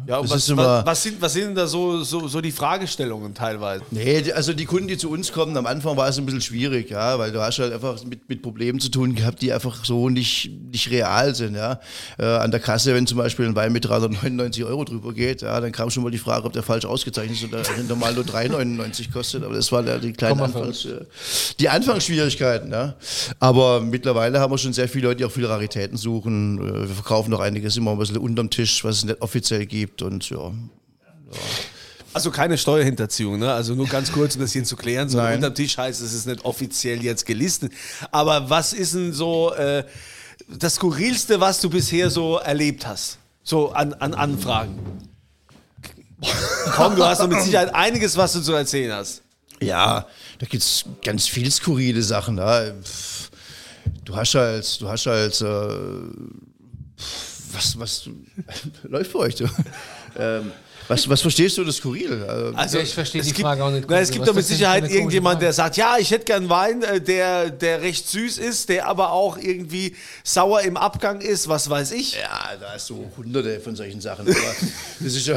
Ja, 0.07 0.19
und 0.19 0.31
was, 0.31 0.37
ist 0.37 0.51
immer- 0.51 0.85
was, 0.87 1.03
sind, 1.03 1.21
was 1.21 1.33
sind 1.33 1.45
denn 1.47 1.55
da 1.55 1.67
so, 1.67 2.03
so, 2.03 2.29
so 2.29 2.41
die 2.41 2.53
Fragestellungen 2.53 3.35
teilweise? 3.35 3.83
Nee, 3.91 4.23
die- 4.23 4.33
also 4.33 4.53
die 4.53 4.65
Kunden, 4.65 4.89
die 4.89 4.97
zu 4.99 5.11
uns 5.11 5.33
kommen, 5.33 5.57
am 5.57 5.67
Anfang 5.67 5.97
war 5.97 6.09
es 6.09 6.19
ein 6.19 6.27
bisschen 6.27 6.41
schwierig, 6.41 6.91
ja, 6.91 7.19
weil 7.19 7.33
du 7.33 7.41
hast 7.41 7.59
halt 7.59 7.73
einfach 7.73 8.03
mit, 8.05 8.29
mit 8.29 8.43
Problemen 8.43 8.81
zu 8.81 8.89
tun 8.91 9.15
gehabt, 9.15 9.43
die 9.43 9.53
einfach 9.53 9.85
so 9.85 10.09
nicht, 10.09 10.51
nicht 10.71 10.91
real 10.91 11.35
sind, 11.35 11.55
ja. 11.57 11.81
Äh, 12.19 12.25
an 12.25 12.51
der 12.51 12.61
Kasse, 12.61 12.95
wenn 12.95 13.07
zum 13.07 13.19
Beispiel 13.19 13.47
ein 13.47 13.57
Wein 13.57 13.73
mit 13.73 13.85
399 13.87 14.65
Euro 14.65 14.85
drüber 14.85 15.13
geht, 15.13 15.43
ja, 15.43 15.61
dann 15.61 15.73
kam 15.73 15.91
schon 15.91 16.03
mal 16.03 16.11
die 16.11 16.19
Frage, 16.19 16.45
ob 16.47 16.53
der 16.53 16.63
falsch 16.63 16.85
ausgezeichnet 16.85 17.37
ist 17.39 17.45
oder 17.45 17.63
normal 17.89 18.15
nur 18.15 18.25
3,99 18.25 19.13
kostet, 19.13 19.45
aber 19.45 19.55
das 19.55 19.71
waren 19.73 19.87
ja 19.87 19.99
die 19.99 20.13
kleinen 20.13 20.41
Anfangs, 20.41 20.85
äh, 20.85 21.05
die 21.61 21.69
Anfangsschwierigkeiten, 21.69 22.71
ja. 22.73 22.95
Aber 23.41 23.81
mittlerweile 23.81 24.41
haben 24.41 24.53
wir 24.53 24.59
schon 24.59 24.73
sehr 24.73 24.89
viele 24.89 25.09
Leute, 25.09 25.19
die 25.19 25.25
auch 25.25 25.31
viele 25.33 25.49
Raritäten 25.49 25.97
suchen. 25.97 26.59
Äh, 26.59 26.75
Wir 26.89 26.95
verkaufen 26.95 27.31
noch 27.31 27.41
einiges 27.41 27.77
immer 27.77 27.93
ein 27.93 27.99
bisschen 27.99 28.19
unterm 28.19 28.51
Tisch, 28.51 28.85
was 28.85 28.99
es 28.99 29.05
nicht 29.05 29.21
offiziell 29.23 29.64
gibt 29.67 30.03
und 30.03 30.29
ja. 30.31 30.53
Also 32.13 32.31
keine 32.31 32.57
Steuerhinterziehung, 32.57 33.39
ne? 33.39 33.53
Also 33.53 33.75
nur 33.75 33.87
ganz 33.89 34.13
kurz, 34.13 34.37
um 34.37 34.43
das 34.43 34.53
hier 34.53 34.63
zu 34.63 34.77
klären. 34.77 35.09
So 35.09 35.19
Nein. 35.19 35.37
unterm 35.37 35.55
Tisch 35.55 35.77
heißt, 35.77 36.01
es 36.01 36.13
ist 36.13 36.27
nicht 36.27 36.45
offiziell 36.45 37.03
jetzt 37.03 37.27
gelistet. 37.27 37.73
Aber 38.13 38.49
was 38.49 38.73
ist 38.73 38.95
denn 38.95 39.13
so 39.13 39.53
äh, 39.55 39.85
das 40.49 40.77
Skurrilste, 40.77 41.41
was 41.41 41.61
du 41.61 41.69
bisher 41.69 42.11
so 42.11 42.39
erlebt 42.39 42.87
hast? 42.87 43.19
So 43.43 43.73
an, 43.73 43.95
an 43.95 44.15
Anfragen. 44.15 44.79
Komm, 46.73 46.95
du 46.97 47.05
hast 47.05 47.21
doch 47.21 47.29
mit 47.29 47.43
Sicherheit 47.43 47.75
einiges, 47.75 48.17
was 48.17 48.33
du 48.33 48.41
zu 48.41 48.53
erzählen 48.53 48.93
hast. 48.93 49.23
Ja, 49.61 50.07
da 50.39 50.47
gibt 50.47 50.63
es 50.63 50.85
ganz 51.03 51.27
viel 51.27 51.51
skurrile 51.51 52.03
Sachen. 52.03 52.39
Ja. 52.39 52.73
Pff, 52.83 53.25
Du 54.05 54.15
hast 54.15 54.35
halt, 54.35 54.81
du 54.81 54.89
hast 54.89 55.07
halt, 55.07 55.41
äh, 55.41 55.69
was, 57.55 57.79
was 57.79 58.09
läuft 58.85 59.13
für 59.13 59.19
euch? 59.19 59.43
Ähm, 60.17 60.53
was, 60.89 61.09
was 61.09 61.21
verstehst 61.21 61.57
du 61.57 61.63
unter 61.63 61.73
skurril? 61.73 62.25
Also, 62.29 62.57
Also, 62.57 62.79
ich 62.79 62.95
verstehe 62.95 63.21
es 63.21 63.27
die 63.29 63.33
gibt, 63.33 63.47
Frage 63.47 63.65
auch 63.65 63.71
nicht. 63.71 63.87
Na, 63.89 64.01
es 64.01 64.11
gibt 64.11 64.27
doch 64.27 64.35
mit 64.35 64.43
das 64.43 64.49
Sicherheit 64.49 64.91
irgendjemand, 64.91 65.41
der 65.41 65.53
sagt, 65.53 65.77
ja, 65.77 65.97
ich 65.99 66.11
hätte 66.11 66.25
gern 66.25 66.49
Wein, 66.49 66.83
äh, 66.83 67.01
der, 67.01 67.51
der 67.51 67.83
recht 67.83 68.09
süß 68.09 68.39
ist, 68.39 68.69
der 68.69 68.87
aber 68.87 69.13
auch 69.13 69.39
irgendwie 69.39 69.95
sauer 70.23 70.61
im 70.63 70.77
Abgang 70.77 71.21
ist, 71.21 71.49
was 71.49 71.71
weiß 71.71 71.93
ich. 71.93 72.15
ja, 72.15 72.57
da 72.61 72.73
hast 72.75 72.91
du 72.91 73.11
hunderte 73.17 73.61
von 73.61 73.77
solchen 73.77 74.01
Sachen. 74.01 74.27
Aber 74.27 74.37
das 75.01 75.15
ist 75.15 75.27
ja, 75.27 75.37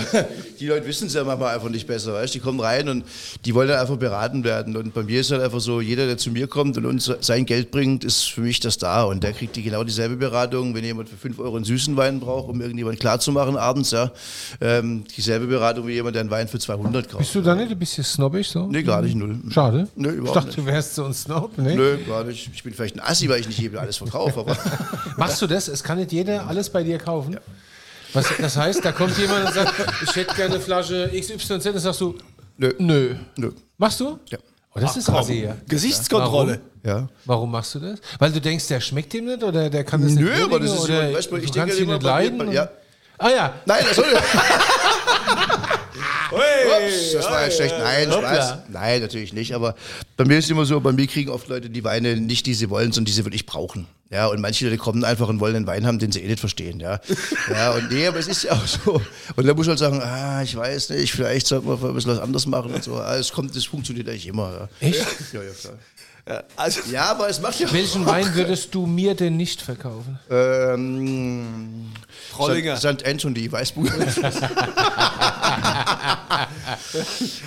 die 0.59 0.67
Leute 0.67 0.85
wissen 0.87 1.07
es 1.07 1.13
ja 1.13 1.23
manchmal 1.23 1.55
einfach 1.55 1.69
nicht 1.69 1.87
besser. 1.87 2.13
Weißt? 2.13 2.33
Die 2.33 2.39
kommen 2.39 2.59
rein 2.59 2.89
und 2.89 3.05
die 3.45 3.53
wollen 3.55 3.69
dann 3.69 3.79
einfach 3.79 3.97
beraten 3.97 4.43
werden. 4.43 4.75
Und 4.75 4.93
bei 4.93 5.03
mir 5.03 5.21
ist 5.21 5.31
halt 5.31 5.41
einfach 5.41 5.61
so, 5.61 5.81
jeder, 5.81 6.07
der 6.07 6.17
zu 6.17 6.31
mir 6.31 6.47
kommt 6.47 6.77
und 6.77 6.85
uns 6.85 7.11
sein 7.21 7.45
Geld 7.45 7.71
bringt, 7.71 8.03
ist 8.03 8.23
für 8.23 8.41
mich 8.41 8.59
das 8.59 8.77
da. 8.77 9.03
Und 9.03 9.23
der 9.23 9.33
kriegt 9.33 9.55
die 9.55 9.63
genau 9.63 9.83
dieselbe 9.83 10.15
Beratung, 10.15 10.75
wenn 10.75 10.83
jemand 10.83 11.09
für 11.09 11.17
5 11.17 11.39
Euro 11.39 11.55
einen 11.55 11.65
süßen 11.65 11.95
Wein 11.95 12.19
braucht, 12.19 12.49
um 12.49 12.59
irgendjemand 12.61 12.99
klarzumachen 12.99 13.55
abends, 13.57 13.91
ja. 13.91 14.11
Ähm, 14.61 15.03
dieselbe 15.15 15.36
Beratung 15.45 15.85
wie 15.85 15.93
jemand, 15.93 16.15
der 16.15 16.21
einen 16.21 16.31
Wein 16.31 16.47
für 16.47 16.57
200 16.57 17.07
kauft. 17.09 17.19
Bist 17.19 17.35
du 17.35 17.41
da 17.41 17.53
nicht 17.53 17.69
ein 17.71 17.77
bisschen 17.77 18.03
snobbisch 18.03 18.49
so? 18.49 18.65
Nee, 18.65 18.81
gar 18.81 19.03
nicht, 19.03 19.15
null. 19.15 19.37
Schade. 19.51 19.87
Nee, 19.95 20.07
ich 20.09 20.15
überhaupt 20.15 20.37
dachte, 20.37 20.47
nicht. 20.47 20.57
du 20.57 20.65
wärst 20.65 20.95
so 20.95 21.05
ein 21.05 21.13
Snob, 21.13 21.55
ne? 21.57 21.75
Nö, 21.75 21.97
gar 22.07 22.23
nicht. 22.23 22.49
Ich 22.51 22.63
bin 22.63 22.73
vielleicht 22.73 22.95
ein 22.95 23.01
Assi, 23.01 23.29
weil 23.29 23.39
ich 23.41 23.47
nicht 23.47 23.59
jedem 23.59 23.77
alles 23.77 23.97
verkaufe, 23.97 24.39
aber 24.39 24.57
Machst 25.17 25.39
du 25.41 25.45
das? 25.47 25.67
Es 25.67 25.83
kann 25.83 25.99
nicht 25.99 26.11
jeder 26.11 26.47
alles 26.47 26.69
bei 26.71 26.81
dir 26.81 26.97
kaufen. 26.97 27.37
Was, 28.13 28.25
das 28.39 28.57
heißt, 28.57 28.83
da 28.83 28.91
kommt 28.93 29.17
jemand 29.17 29.45
und 29.47 29.53
sagt, 29.53 29.73
ich 30.01 30.15
hätte 30.15 30.33
gerne 30.33 30.55
eine 30.55 30.63
Flasche 30.63 31.11
XYZ, 31.13 31.47
dann 31.47 31.77
sagst 31.79 32.01
du, 32.01 32.15
nö. 32.57 32.73
nö. 32.79 33.15
Nö. 33.37 33.51
Machst 33.77 33.99
du? 33.99 34.17
Ja. 34.29 34.37
Oh, 34.73 34.79
das 34.79 34.95
ist 34.95 35.09
assi, 35.09 35.43
ja. 35.43 35.55
Gesichtskontrolle. 35.67 36.61
Ja. 36.83 37.09
Warum 37.25 37.51
machst 37.51 37.75
du 37.75 37.79
das? 37.79 37.99
Weil 38.19 38.31
du 38.31 38.39
denkst, 38.39 38.67
der 38.67 38.79
schmeckt 38.79 39.13
ihm 39.13 39.25
nicht 39.25 39.43
oder 39.43 39.69
der 39.69 39.83
kann 39.83 40.01
das 40.01 40.13
Nö, 40.13 40.29
nicht 40.29 40.43
aber 40.43 40.59
das 40.59 40.71
ist 40.71 40.79
oder 40.81 41.09
so, 41.09 41.17
weißt 41.17 41.31
du, 41.31 41.35
ich 41.37 41.51
denke 41.51 41.59
kannst 41.59 41.77
ihn 41.79 41.83
immer 41.83 41.93
nicht 41.95 42.03
leiden? 42.03 42.51
ja. 42.51 42.69
Ah 43.19 43.29
ja, 43.29 43.53
Nein, 43.65 43.83
das 43.87 43.95
soll 43.95 44.05
Hey, 44.05 44.19
Ups, 46.31 47.13
das 47.13 47.25
war 47.25 47.43
ja 47.43 47.51
schlecht. 47.51 47.75
Nein, 47.79 48.11
Spaß. 48.11 48.57
Nein, 48.69 49.01
natürlich 49.01 49.33
nicht. 49.33 49.53
Aber 49.53 49.75
bei 50.15 50.25
mir 50.25 50.37
ist 50.37 50.49
immer 50.49 50.65
so, 50.65 50.79
bei 50.79 50.91
mir 50.91 51.07
kriegen 51.07 51.29
oft 51.29 51.47
Leute 51.47 51.69
die 51.69 51.83
Weine 51.83 52.17
nicht, 52.17 52.45
die 52.45 52.53
sie 52.53 52.69
wollen, 52.69 52.91
sondern 52.91 53.05
die 53.05 53.11
sie 53.13 53.25
wirklich 53.25 53.45
brauchen. 53.45 53.87
Ja, 54.09 54.27
und 54.27 54.39
manche 54.39 54.65
Leute 54.65 54.77
kommen 54.77 55.03
einfach 55.03 55.27
und 55.27 55.41
wollen 55.41 55.57
einen 55.57 55.67
Wein 55.67 55.85
haben, 55.85 55.99
den 55.99 56.13
sie 56.13 56.21
eh 56.21 56.27
nicht 56.27 56.39
verstehen. 56.39 56.79
Ja, 56.79 56.99
ja 57.49 57.71
und 57.71 57.91
nee, 57.91 58.07
aber 58.07 58.19
es 58.19 58.27
ist 58.27 58.43
ja 58.43 58.53
auch 58.53 58.65
so. 58.65 59.01
Und 59.35 59.45
da 59.45 59.53
muss 59.53 59.65
ich 59.65 59.69
halt 59.69 59.79
sagen, 59.79 60.01
ah, 60.01 60.41
ich 60.41 60.55
weiß 60.55 60.89
nicht, 60.91 61.11
vielleicht 61.11 61.47
sollte 61.47 61.67
man 61.67 61.77
ein 61.83 61.93
bisschen 61.93 62.11
was 62.11 62.19
anderes 62.19 62.45
machen 62.45 62.73
und 62.73 62.83
so. 62.83 62.95
Ah, 62.95 63.17
es 63.17 63.31
kommt, 63.31 63.55
das 63.55 63.65
funktioniert 63.65 64.07
eigentlich 64.07 64.27
immer. 64.27 64.69
Ja. 64.81 64.87
echt? 64.87 65.05
Ja, 65.33 65.43
ja, 65.43 65.51
klar. 65.51 65.73
Also, 66.55 66.81
Ja, 66.91 67.05
aber 67.11 67.29
es 67.29 67.41
macht 67.41 67.59
ja. 67.59 67.71
Welchen 67.71 68.05
Wein 68.05 68.33
würdest 68.35 68.75
du 68.75 68.85
mir 68.85 69.15
denn 69.15 69.37
nicht 69.37 69.61
verkaufen? 69.61 70.19
Ähm, 70.29 71.91
Trollinger. 72.31 72.77
St. 72.77 73.05
Anthony, 73.05 73.51
Weißbuch. 73.51 73.85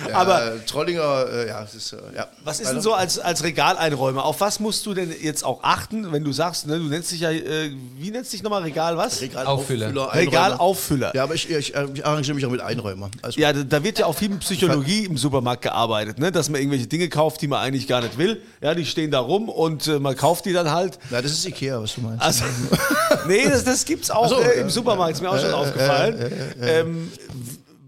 ja, 0.09 0.15
Aber- 0.15 0.65
Trollinger, 0.65 1.25
äh, 1.31 1.47
ja, 1.47 1.61
das 1.61 1.75
ist, 1.75 1.93
äh, 1.93 1.97
ja. 2.15 2.27
was 2.43 2.59
ist 2.59 2.71
denn 2.71 2.81
so 2.81 2.93
als, 2.93 3.19
als 3.19 3.43
Regaleinräumer? 3.43 4.23
Auf 4.25 4.41
was 4.41 4.59
musst 4.59 4.85
du 4.85 4.93
denn 4.93 5.13
jetzt 5.21 5.43
auch 5.43 5.63
achten, 5.63 6.11
wenn 6.11 6.23
du 6.23 6.31
sagst, 6.31 6.67
ne, 6.67 6.77
du 6.77 6.85
nennst 6.85 7.11
dich 7.11 7.21
ja, 7.21 7.31
äh, 7.31 7.71
wie 7.97 8.11
nennst 8.11 8.33
dich 8.33 8.43
nochmal 8.43 8.63
Regal 8.63 8.97
was? 8.97 9.21
Auffüller. 9.35 9.87
Einräumer. 9.87 10.13
Regalauffüller. 10.13 11.11
Ja, 11.15 11.23
aber 11.23 11.35
ich, 11.35 11.49
ich, 11.49 11.75
äh, 11.75 11.87
ich 11.93 12.05
arrangiere 12.05 12.35
mich 12.35 12.45
auch 12.45 12.51
mit 12.51 12.61
Einräumer. 12.61 13.09
Also, 13.21 13.39
Ja, 13.39 13.53
da, 13.53 13.63
da 13.63 13.83
wird 13.83 13.99
ja 13.99 14.05
auch 14.05 14.15
viel 14.15 14.29
Psychologie 14.37 15.05
im 15.05 15.17
Supermarkt 15.17 15.63
gearbeitet, 15.63 16.19
ne? 16.19 16.31
dass 16.31 16.49
man 16.49 16.59
irgendwelche 16.61 16.87
Dinge 16.87 17.09
kauft, 17.09 17.41
die 17.41 17.47
man 17.47 17.59
eigentlich 17.59 17.87
gar 17.87 18.01
nicht 18.01 18.17
will. 18.17 18.41
Ja, 18.61 18.73
die 18.75 18.85
stehen 18.85 19.11
da 19.11 19.19
rum 19.19 19.49
und 19.49 19.87
äh, 19.87 19.99
man 19.99 20.15
kauft 20.15 20.45
die 20.45 20.53
dann 20.53 20.71
halt. 20.71 20.97
Na, 21.09 21.21
das 21.21 21.31
ist 21.31 21.45
Ikea, 21.45 21.81
was 21.81 21.95
du 21.95 22.01
meinst. 22.01 22.21
Also, 22.23 22.43
nee, 23.27 23.47
das, 23.47 23.63
das 23.63 23.85
gibt's 23.85 24.11
auch 24.11 24.27
so, 24.29 24.39
äh, 24.39 24.59
im 24.61 24.69
Supermarkt, 24.69 25.13
ist 25.15 25.21
mir 25.21 25.29
auch 25.29 25.39
schon 25.39 25.53
aufgefallen. 25.53 26.31
Ähm, 26.61 27.11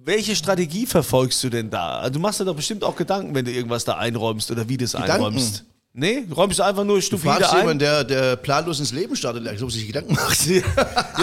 welche 0.06 0.36
Strategie 0.36 0.86
verfolgst 0.86 1.44
du 1.44 1.50
denn 1.50 1.70
da? 1.70 2.00
Also, 2.00 2.14
du 2.14 2.20
machst 2.20 2.40
dir 2.40 2.46
doch 2.46 2.56
bestimmt 2.56 2.84
auch 2.84 2.96
Gedanken, 2.96 3.34
wenn 3.36 3.46
du 3.46 3.52
irgendwas 3.52 3.86
da 3.86 3.94
einräumst 3.98 4.52
oder 4.52 4.68
wie 4.68 4.78
du 4.78 4.86
es 4.86 4.96
einräumst. 4.96 5.64
Nee, 5.96 6.24
räumst 6.36 6.58
du 6.58 6.64
einfach 6.64 6.84
nur 6.84 6.96
du 6.96 7.02
stupide 7.04 7.36
fragst 7.36 7.52
ein? 7.52 7.60
jemanden, 7.60 7.80
der, 7.80 8.04
der 8.04 8.36
planlos 8.36 8.80
ins 8.80 8.92
Leben 8.92 9.16
startet, 9.16 9.48
als 9.48 9.62
ob 9.62 9.72
sich 9.72 9.86
Gedanken 9.86 10.14
macht. 10.16 10.40
ja, 10.48 10.62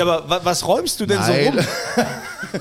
aber 0.01 0.29
wa- 0.31 0.41
was 0.45 0.65
räumst 0.65 1.01
du 1.01 1.07
denn 1.07 1.19
Nein. 1.19 1.53
so 1.55 1.59
rum? 1.59 1.67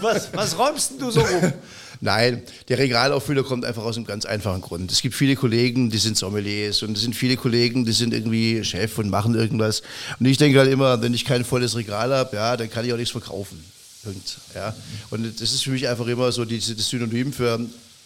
Was, 0.02 0.30
was 0.34 0.58
räumst 0.58 0.92
denn 0.92 1.00
du 1.00 1.12
so 1.12 1.22
rum? 1.22 1.54
Nein, 2.02 2.42
der 2.68 2.80
Regalauffüller 2.80 3.44
kommt 3.44 3.64
einfach 3.64 3.84
aus 3.84 3.96
einem 3.98 4.06
ganz 4.08 4.26
einfachen 4.26 4.62
Grund. 4.62 4.92
Es 4.92 5.02
gibt 5.04 5.14
viele 5.14 5.36
Kollegen, 5.36 5.92
die 5.92 5.98
sind 6.00 6.18
Sommeliers 6.18 6.82
und 6.82 6.96
es 6.98 7.04
sind 7.04 7.14
viele 7.16 7.36
Kollegen, 7.38 7.86
die 7.86 7.92
sind 7.92 8.12
irgendwie 8.14 8.64
Chef 8.64 8.98
und 8.98 9.10
machen 9.10 9.36
irgendwas. 9.36 9.84
Und 10.20 10.26
ich 10.26 10.38
denke 10.38 10.58
halt 10.60 10.72
immer, 10.72 11.02
wenn 11.04 11.14
ich 11.14 11.26
kein 11.26 11.46
volles 11.46 11.76
Regal 11.76 12.12
habe, 12.12 12.36
ja, 12.36 12.58
dann 12.58 12.72
kann 12.72 12.86
ich 12.86 12.94
auch 12.94 12.98
nichts 12.98 13.12
verkaufen. 13.12 13.64
Punkt. 14.04 14.38
Ja. 14.56 14.76
Und 15.10 15.42
das 15.42 15.52
ist 15.52 15.64
für 15.64 15.72
mich 15.72 15.88
einfach 15.88 16.08
immer 16.08 16.32
so 16.32 16.46
die, 16.46 16.60
das 16.60 16.90
Synonym 16.90 17.34
für 17.34 17.60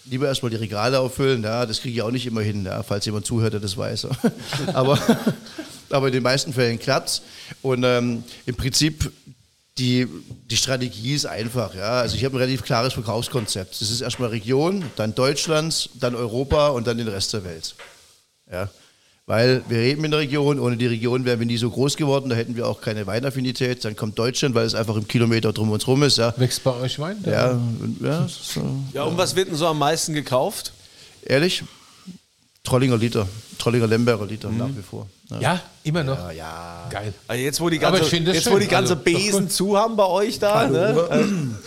lieber 0.06 0.28
erstmal 0.28 0.50
die 0.50 0.58
Regale 0.58 1.00
auffüllen. 1.00 1.44
Ja, 1.44 1.66
das 1.66 1.82
kriege 1.82 1.96
ich 1.96 2.02
auch 2.02 2.12
nicht 2.12 2.26
immer 2.26 2.42
hin, 2.42 2.66
ja, 2.66 2.84
falls 2.84 3.06
jemand 3.06 3.26
zuhört, 3.26 3.54
der 3.54 3.60
das 3.60 3.78
weiß. 3.78 4.08
aber, 4.74 5.00
aber 5.90 6.08
in 6.08 6.14
den 6.14 6.24
meisten 6.24 6.54
Fällen 6.54 6.80
klappt's. 6.80 7.22
Und 7.62 7.84
ähm, 7.84 8.24
im 8.46 8.56
Prinzip 8.56 9.12
die, 9.78 10.08
die 10.50 10.58
Strategie 10.58 11.14
ist 11.14 11.26
einfach. 11.26 11.74
Ja. 11.74 12.02
Also 12.02 12.16
ich 12.16 12.26
habe 12.26 12.36
ein 12.36 12.38
relativ 12.38 12.64
klares 12.64 12.94
Verkaufskonzept. 12.94 13.82
Das 13.82 13.90
ist 13.90 14.02
erstmal 14.02 14.30
Region, 14.30 14.84
dann 14.96 15.16
Deutschland, 15.16 15.90
dann 15.96 16.16
Europa 16.16 16.68
und 16.70 16.86
dann 16.88 16.98
den 16.98 17.08
Rest 17.08 17.34
der 17.34 17.44
Welt. 17.44 17.76
Ja. 18.52 18.70
Weil 19.26 19.64
wir 19.70 19.78
leben 19.78 20.04
in 20.04 20.12
der 20.12 20.20
Region, 20.20 20.60
ohne 20.60 20.76
die 20.76 20.86
Region 20.88 21.24
wären 21.24 21.40
wir 21.40 21.46
nie 21.46 21.56
so 21.58 21.70
groß 21.70 21.96
geworden, 21.96 22.30
da 22.30 22.36
hätten 22.36 22.58
wir 22.58 22.68
auch 22.68 22.82
keine 22.82 23.08
Weinaffinität. 23.08 23.86
Dann 23.86 23.96
kommt 23.96 24.20
Deutschland, 24.20 24.54
weil 24.54 24.66
es 24.66 24.76
einfach 24.76 24.98
im 24.98 25.08
Kilometer 25.08 25.54
drum 25.54 25.72
und 25.72 25.86
drum 25.86 26.04
ist. 26.04 26.18
Ja, 26.18 26.34
Wächst 26.36 26.62
bei 26.64 26.72
euch 26.76 27.00
Wein? 27.00 27.24
ja, 27.26 27.52
und- 27.52 28.00
ja 28.02 28.28
so. 28.28 28.62
Ja, 28.94 29.04
und 29.04 29.18
was 29.18 29.34
wird 29.38 29.48
denn 29.50 29.56
so 29.56 29.68
am 29.68 29.80
meisten 29.80 30.14
gekauft? 30.14 30.74
ehrlich, 31.26 31.64
Trollinger 32.66 32.98
Liter, 32.98 33.28
Trollinger 33.60 33.88
Lemberger 33.88 34.26
Liter 34.26 34.50
nach 34.50 34.68
wie 34.68 34.82
vor. 34.82 35.08
Ja. 35.32 35.40
Ja, 35.40 35.62
immer 35.84 36.04
noch. 36.04 36.18
Ja, 36.18 36.32
ja. 36.32 36.88
Geil. 36.90 37.14
Also 37.28 37.42
Jetzt, 37.44 37.60
wo 37.62 37.70
die 37.70 37.78
Aber 37.84 38.00
ganze, 38.00 38.16
jetzt, 38.18 38.44
schön. 38.44 38.54
wo 38.54 38.58
die 38.60 38.68
ganze 38.68 38.94
Also, 38.94 39.04
Besen 39.06 39.50
zu 39.50 39.78
haben 39.78 39.96
bei 39.96 40.06
euch 40.06 40.38
da, 40.40 40.68
ne? 40.68 40.96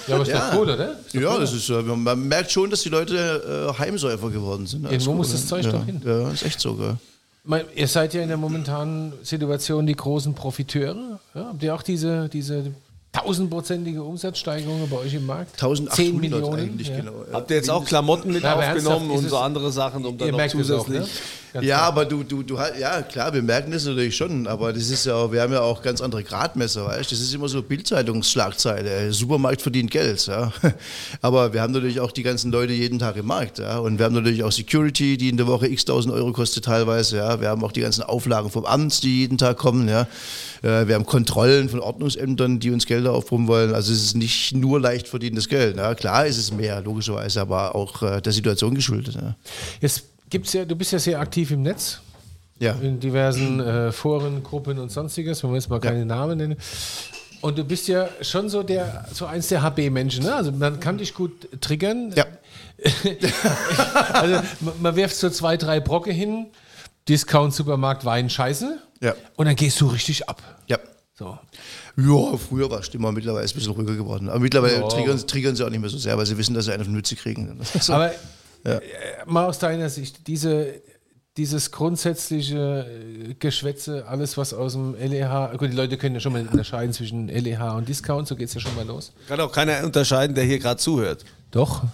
Ja, 0.06 0.14
aber 0.14 0.22
ist 0.22 0.28
Ja. 0.30 0.50
doch 0.50 0.58
cool, 0.58 0.70
oder? 0.70 0.92
Ist 1.00 1.14
doch 1.14 1.20
Ja, 1.20 1.34
cool. 1.34 1.40
das 1.40 1.52
ist, 1.54 1.68
äh, 1.70 1.82
man 1.82 2.28
merkt 2.28 2.50
schon, 2.52 2.68
dass 2.70 2.82
die 2.82 2.88
Leute 2.90 3.72
äh, 3.74 3.78
Heimsäufer 3.78 4.30
geworden 4.30 4.66
sind. 4.66 4.84
Irgendwo 4.84 5.14
muss 5.14 5.28
ne? 5.28 5.34
das 5.34 5.46
Zeug 5.46 5.64
ja. 5.64 5.72
doch 5.72 5.84
hin. 5.84 6.00
Ja, 6.04 6.30
ist 6.30 6.44
echt 6.44 6.60
so. 6.60 6.74
Gell? 6.74 6.96
Mein, 7.48 7.64
ihr 7.74 7.86
seid 7.86 8.12
ja 8.12 8.22
in 8.22 8.28
der 8.28 8.36
momentanen 8.36 9.12
Situation 9.22 9.86
die 9.86 9.94
großen 9.94 10.34
Profiteure. 10.34 11.20
Ja, 11.32 11.46
habt 11.46 11.62
ihr 11.62 11.74
auch 11.74 11.82
diese, 11.82 12.28
diese 12.28 12.74
tausendprozentige 13.12 14.02
Umsatzsteigerung 14.02 14.88
bei 14.90 14.96
euch 14.96 15.14
im 15.14 15.26
Markt? 15.26 15.52
1800 15.54 15.94
10 15.94 16.16
Millionen. 16.20 16.60
eigentlich, 16.60 16.88
ja. 16.88 16.96
genau. 16.96 17.12
Ja. 17.28 17.34
Habt 17.34 17.50
ihr 17.50 17.56
jetzt 17.56 17.70
auch 17.70 17.84
Klamotten 17.84 18.32
mit 18.32 18.44
aber 18.44 18.66
aufgenommen 18.66 19.10
und 19.10 19.28
so 19.28 19.38
andere 19.38 19.70
Sachen, 19.70 20.04
um 20.04 20.18
dann 20.18 20.30
noch 20.30 20.40
es 20.40 20.54
auch, 20.54 20.58
zusätzlich... 20.58 21.00
ne? 21.00 21.06
Ganz 21.56 21.66
Ja, 21.66 21.76
klar. 21.76 21.88
aber 21.88 22.04
du, 22.04 22.22
du, 22.22 22.42
du 22.42 22.58
halt, 22.58 22.78
ja 22.78 23.00
klar, 23.00 23.32
wir 23.32 23.42
merken 23.42 23.70
das 23.70 23.86
natürlich 23.86 24.14
schon, 24.14 24.46
aber 24.46 24.74
das 24.74 24.90
ist 24.90 25.06
ja, 25.06 25.32
wir 25.32 25.40
haben 25.40 25.54
ja 25.54 25.62
auch 25.62 25.80
ganz 25.80 26.02
andere 26.02 26.22
Gradmesser, 26.22 26.84
weißt 26.84 27.10
Das 27.10 27.18
ist 27.18 27.32
immer 27.32 27.48
so 27.48 27.62
Bildzeitungsschlagzeile, 27.62 29.10
Supermarkt 29.10 29.62
verdient 29.62 29.90
Geld, 29.90 30.26
ja. 30.26 30.52
Aber 31.22 31.54
wir 31.54 31.62
haben 31.62 31.72
natürlich 31.72 32.00
auch 32.00 32.12
die 32.12 32.22
ganzen 32.22 32.52
Leute 32.52 32.74
jeden 32.74 32.98
Tag 32.98 33.16
im 33.16 33.24
Markt, 33.24 33.58
ja. 33.58 33.78
Und 33.78 33.98
wir 33.98 34.04
haben 34.04 34.14
natürlich 34.14 34.42
auch 34.44 34.52
Security, 34.52 35.16
die 35.16 35.30
in 35.30 35.38
der 35.38 35.46
Woche 35.46 35.66
x 35.66 35.86
tausend 35.86 36.12
Euro 36.12 36.30
kostet 36.32 36.66
teilweise, 36.66 37.16
ja. 37.16 37.40
Wir 37.40 37.48
haben 37.48 37.64
auch 37.64 37.72
die 37.72 37.80
ganzen 37.80 38.02
Auflagen 38.02 38.50
vom 38.50 38.66
Amt, 38.66 39.02
die 39.02 39.20
jeden 39.20 39.38
Tag 39.38 39.56
kommen, 39.56 39.88
ja. 39.88 40.02
Äh, 40.62 40.86
Wir 40.88 40.94
haben 40.94 41.06
Kontrollen 41.06 41.70
von 41.70 41.80
Ordnungsämtern, 41.80 42.60
die 42.60 42.70
uns 42.70 42.84
Gelder 42.84 43.12
aufbrummen 43.12 43.48
wollen. 43.48 43.74
Also 43.74 43.94
es 43.94 44.02
ist 44.04 44.14
nicht 44.14 44.54
nur 44.54 44.78
leicht 44.78 45.08
verdientes 45.08 45.48
Geld. 45.48 45.78
Ja. 45.78 45.94
Klar 45.94 46.26
ist 46.26 46.36
es 46.36 46.52
mehr, 46.52 46.82
logischerweise, 46.82 47.40
aber 47.40 47.74
auch 47.74 48.02
äh, 48.02 48.20
der 48.20 48.32
Situation 48.32 48.74
geschuldet. 48.74 49.14
Ja. 49.14 49.36
Jetzt 49.80 50.04
gibt's 50.30 50.52
ja, 50.52 50.64
du 50.64 50.76
bist 50.76 50.92
ja 50.92 50.98
sehr 50.98 51.20
aktiv 51.20 51.50
im 51.50 51.62
Netz, 51.62 52.00
ja. 52.58 52.72
in 52.72 53.00
diversen 53.00 53.60
äh, 53.60 53.92
Foren, 53.92 54.42
Gruppen 54.42 54.78
und 54.78 54.90
sonstiges, 54.90 55.42
wenn 55.42 55.50
wir 55.50 55.56
jetzt 55.56 55.68
mal 55.70 55.80
keine 55.80 56.04
Namen 56.04 56.38
nennen. 56.38 56.56
Und 57.42 57.58
du 57.58 57.64
bist 57.64 57.86
ja 57.86 58.08
schon 58.22 58.48
so 58.48 58.62
der, 58.62 59.06
so 59.12 59.26
eins 59.26 59.48
der 59.48 59.62
HB-Menschen, 59.62 60.24
ne? 60.24 60.34
Also 60.34 60.52
man 60.52 60.80
kann 60.80 60.98
dich 60.98 61.14
gut 61.14 61.48
triggern. 61.60 62.12
Ja. 62.16 62.24
Also 64.12 64.42
man, 64.80 64.96
wirft 64.96 65.16
so 65.16 65.30
zwei, 65.30 65.56
drei 65.56 65.80
Brocke 65.80 66.12
hin, 66.12 66.46
Discount, 67.08 67.54
Supermarkt, 67.54 68.04
Wein, 68.04 68.28
Scheiße. 68.28 68.78
Ja. 69.00 69.14
Und 69.36 69.46
dann 69.46 69.56
gehst 69.56 69.80
du 69.80 69.86
richtig 69.86 70.28
ab. 70.28 70.42
Ja. 70.66 70.78
So. 71.14 71.38
Ja, 71.96 72.36
früher 72.36 72.70
war 72.70 72.80
es 72.80 72.88
immer, 72.88 73.10
mittlerweile 73.12 73.44
ist 73.44 73.52
es 73.52 73.54
ein 73.54 73.60
bisschen 73.60 73.72
ruhiger 73.72 73.94
geworden. 73.94 74.28
Aber 74.28 74.40
mittlerweile 74.40 74.80
Ja. 74.80 74.88
triggern, 74.88 75.26
triggern 75.26 75.56
sie 75.56 75.64
auch 75.64 75.70
nicht 75.70 75.80
mehr 75.80 75.88
so 75.88 75.96
sehr, 75.96 76.16
weil 76.18 76.26
sie 76.26 76.36
wissen, 76.36 76.54
dass 76.54 76.66
sie 76.66 76.72
eine 76.72 76.84
Nütze 76.84 77.16
kriegen. 77.16 77.58
So. 77.80 77.94
Aber 77.94 78.12
äh, 78.64 78.80
mal 79.26 79.46
aus 79.46 79.58
deiner 79.58 79.88
Sicht, 79.88 80.26
diese, 80.26 80.80
dieses 81.36 81.70
grundsätzliche 81.70 82.86
äh, 82.86 83.34
Geschwätze, 83.34 84.06
alles 84.08 84.36
was 84.36 84.54
aus 84.54 84.72
dem 84.72 84.94
LEH, 84.94 85.56
gut, 85.58 85.70
die 85.70 85.76
Leute 85.76 85.96
können 85.96 86.14
ja 86.14 86.20
schon 86.20 86.32
mal 86.32 86.46
unterscheiden 86.46 86.92
zwischen 86.92 87.28
LEH 87.28 87.76
und 87.76 87.88
Discount, 87.88 88.26
so 88.28 88.36
geht 88.36 88.48
es 88.48 88.54
ja 88.54 88.60
schon 88.60 88.74
mal 88.74 88.86
los. 88.86 89.12
Kann 89.28 89.40
auch 89.40 89.52
keiner 89.52 89.84
unterscheiden, 89.84 90.34
der 90.34 90.44
hier 90.44 90.58
gerade 90.58 90.78
zuhört. 90.78 91.24
Doch, 91.50 91.84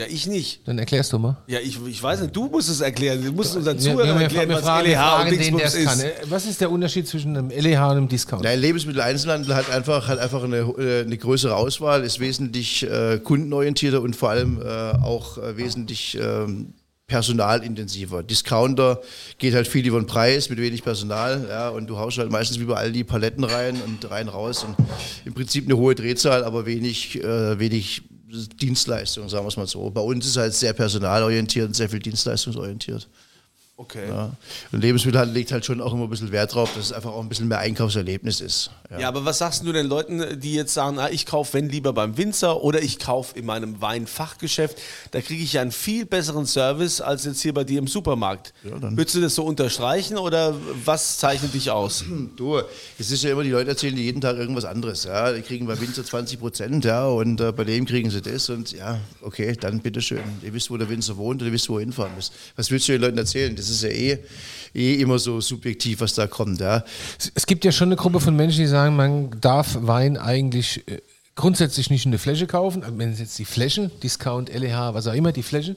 Ja, 0.00 0.06
ich 0.08 0.26
nicht. 0.26 0.66
dann 0.66 0.78
erklärst 0.78 1.12
du 1.12 1.18
mal. 1.18 1.36
Ja, 1.46 1.58
ich, 1.60 1.78
ich 1.86 2.02
weiß 2.02 2.22
nicht, 2.22 2.34
du 2.34 2.46
musst 2.46 2.70
es 2.70 2.80
erklären. 2.80 3.22
Du 3.22 3.32
musst 3.32 3.54
unseren 3.54 3.78
Zuhörern 3.78 4.16
wir, 4.16 4.22
erklären, 4.22 4.48
was 4.48 4.62
fragen, 4.62 4.88
LEH 4.88 4.96
fragen 4.96 5.22
und 5.24 5.30
den, 5.30 5.38
Dingsbums 5.40 5.74
es 5.74 5.84
kann. 5.84 5.98
ist. 5.98 6.04
Äh, 6.04 6.12
Was 6.30 6.46
ist 6.46 6.60
der 6.62 6.70
Unterschied 6.70 7.06
zwischen 7.06 7.36
einem 7.36 7.50
LEH 7.50 7.84
und 7.84 7.90
einem 7.90 8.08
Discount? 8.08 8.42
Nein, 8.42 8.60
Lebensmitteleinzelhandel 8.60 9.54
hat 9.54 9.70
einfach, 9.70 10.08
hat 10.08 10.18
einfach 10.18 10.42
eine, 10.42 10.56
äh, 10.56 11.02
eine 11.02 11.18
größere 11.18 11.54
Auswahl, 11.54 12.02
ist 12.02 12.18
wesentlich 12.18 12.82
äh, 12.82 13.20
kundenorientierter 13.22 14.00
und 14.00 14.16
vor 14.16 14.30
allem 14.30 14.62
äh, 14.62 14.64
auch 15.02 15.36
äh, 15.36 15.58
wesentlich 15.58 16.16
ähm, 16.18 16.72
personalintensiver. 17.06 18.22
Discounter 18.22 19.02
geht 19.36 19.52
halt 19.52 19.68
viel 19.68 19.86
über 19.86 20.00
den 20.00 20.06
Preis 20.06 20.48
mit 20.48 20.58
wenig 20.58 20.82
Personal, 20.82 21.46
ja, 21.48 21.68
und 21.68 21.88
du 21.88 21.98
haust 21.98 22.16
halt 22.16 22.30
meistens 22.30 22.58
wie 22.58 22.64
bei 22.64 22.76
all 22.76 22.92
die 22.92 23.04
Paletten 23.04 23.44
rein 23.44 23.76
und 23.84 24.10
rein 24.10 24.28
raus 24.28 24.64
und 24.64 24.76
im 25.26 25.34
Prinzip 25.34 25.66
eine 25.66 25.76
hohe 25.76 25.94
Drehzahl, 25.94 26.44
aber 26.44 26.64
wenig, 26.66 27.22
äh, 27.22 27.58
wenig 27.58 28.02
Dienstleistung, 28.30 29.28
sagen 29.28 29.44
wir 29.44 29.48
es 29.48 29.56
mal 29.56 29.66
so. 29.66 29.90
Bei 29.90 30.00
uns 30.00 30.26
ist 30.26 30.36
halt 30.36 30.54
sehr 30.54 30.72
personalorientiert 30.72 31.66
und 31.66 31.74
sehr 31.74 31.88
viel 31.88 32.00
dienstleistungsorientiert. 32.00 33.08
Okay. 33.80 34.08
Ja. 34.10 34.30
Und 34.72 34.80
Lebensmittelhandel 34.82 35.34
legt 35.34 35.52
halt 35.52 35.64
schon 35.64 35.80
auch 35.80 35.94
immer 35.94 36.04
ein 36.04 36.10
bisschen 36.10 36.32
Wert 36.32 36.52
drauf, 36.54 36.70
dass 36.74 36.84
es 36.86 36.92
einfach 36.92 37.12
auch 37.12 37.22
ein 37.22 37.30
bisschen 37.30 37.48
mehr 37.48 37.60
Einkaufserlebnis 37.60 38.42
ist. 38.42 38.70
Ja. 38.98 39.06
aber 39.08 39.24
was 39.24 39.38
sagst 39.38 39.64
du 39.64 39.72
den 39.72 39.86
Leuten, 39.86 40.38
die 40.40 40.54
jetzt 40.54 40.74
sagen, 40.74 40.98
ah, 40.98 41.08
ich 41.10 41.24
kaufe 41.24 41.54
wenn 41.54 41.68
lieber 41.68 41.92
beim 41.92 42.16
Winzer 42.18 42.62
oder 42.62 42.82
ich 42.82 42.98
kaufe 42.98 43.38
in 43.38 43.46
meinem 43.46 43.80
Weinfachgeschäft, 43.80 44.76
da 45.12 45.20
kriege 45.20 45.42
ich 45.42 45.52
ja 45.54 45.62
einen 45.62 45.70
viel 45.72 46.04
besseren 46.04 46.44
Service 46.44 47.00
als 47.00 47.24
jetzt 47.24 47.40
hier 47.40 47.54
bei 47.54 47.64
dir 47.64 47.78
im 47.78 47.86
Supermarkt. 47.86 48.52
dann- 48.64 48.96
Würdest 48.98 49.14
du 49.16 49.20
das 49.20 49.34
so 49.36 49.44
unterstreichen 49.44 50.18
oder 50.18 50.54
was 50.84 51.16
zeichnet 51.18 51.54
dich 51.54 51.70
aus? 51.70 52.04
Du, 52.36 52.60
es 52.98 53.10
ist 53.10 53.22
ja 53.24 53.30
immer, 53.32 53.42
die 53.44 53.50
Leute 53.50 53.70
erzählen 53.70 53.94
dir 53.96 54.02
jeden 54.02 54.20
Tag 54.20 54.36
irgendwas 54.36 54.64
anderes. 54.64 55.04
Ja. 55.04 55.32
Die 55.32 55.42
kriegen 55.42 55.66
bei 55.66 55.80
Winzer 55.80 56.04
20 56.04 56.38
Prozent, 56.40 56.84
ja, 56.84 57.06
und 57.06 57.40
äh, 57.40 57.52
bei 57.52 57.64
dem 57.64 57.86
kriegen 57.86 58.10
sie 58.10 58.20
das. 58.20 58.48
Und 58.50 58.72
ja, 58.72 58.98
okay, 59.22 59.56
dann 59.58 59.80
bitteschön. 59.80 60.20
Ihr 60.42 60.52
wisst, 60.52 60.70
wo 60.70 60.76
der 60.76 60.88
Winzer 60.88 61.16
wohnt 61.16 61.40
und 61.42 61.48
ihr 61.48 61.52
wisst, 61.52 61.68
wo 61.68 61.76
er 61.78 61.80
hinfahren 61.80 62.14
muss. 62.14 62.30
Was 62.56 62.70
willst 62.70 62.88
du 62.88 62.92
den 62.92 63.00
Leuten 63.02 63.18
erzählen? 63.18 63.54
Das 63.56 63.69
ist 63.70 63.82
ja 63.82 63.88
eh, 63.90 64.18
eh 64.74 64.94
immer 64.94 65.18
so 65.18 65.40
subjektiv, 65.40 66.00
was 66.00 66.14
da 66.14 66.26
kommt. 66.26 66.60
Ja. 66.60 66.84
Es- 67.34 67.46
gibt 67.46 67.64
ja 67.64 67.72
schon 67.72 67.88
eine 67.88 67.96
Gruppe 67.96 68.20
von 68.20 68.36
Menschen, 68.36 68.60
die 68.60 68.66
sagen, 68.66 68.96
man 68.96 69.30
darf 69.40 69.76
Wein 69.80 70.16
eigentlich 70.16 70.86
äh, 70.88 71.00
grundsätzlich 71.34 71.90
nicht 71.90 72.04
in 72.04 72.10
der 72.10 72.20
Fläche 72.20 72.46
kaufen. 72.46 72.84
Wenn 72.96 73.12
es 73.12 73.18
jetzt 73.18 73.38
die 73.38 73.44
Fläche, 73.44 73.90
Discount, 74.02 74.52
LEH, 74.52 74.94
was 74.94 75.06
auch 75.06 75.14
immer, 75.14 75.32
die 75.32 75.42
Fläche. 75.42 75.76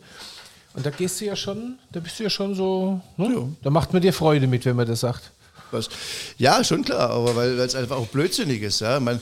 Und 0.75 0.85
da 0.85 0.89
gehst 0.89 1.21
du 1.21 1.25
ja 1.25 1.35
schon, 1.35 1.77
da 1.91 1.99
bist 1.99 2.19
du 2.19 2.23
ja 2.23 2.29
schon 2.29 2.55
so, 2.55 2.99
ne? 3.17 3.55
da 3.61 3.69
macht 3.69 3.93
man 3.93 4.01
dir 4.01 4.11
Freude 4.11 4.47
mit, 4.47 4.65
wenn 4.65 4.75
man 4.75 4.87
das 4.87 5.01
sagt. 5.01 5.31
Was? 5.69 5.89
Ja, 6.37 6.63
schon 6.63 6.83
klar, 6.83 7.09
aber 7.09 7.35
weil 7.35 7.59
es 7.59 7.75
einfach 7.75 7.97
auch 7.97 8.07
blödsinnig 8.07 8.61
ist. 8.61 8.81
Ja? 8.81 8.99
Man, 8.99 9.19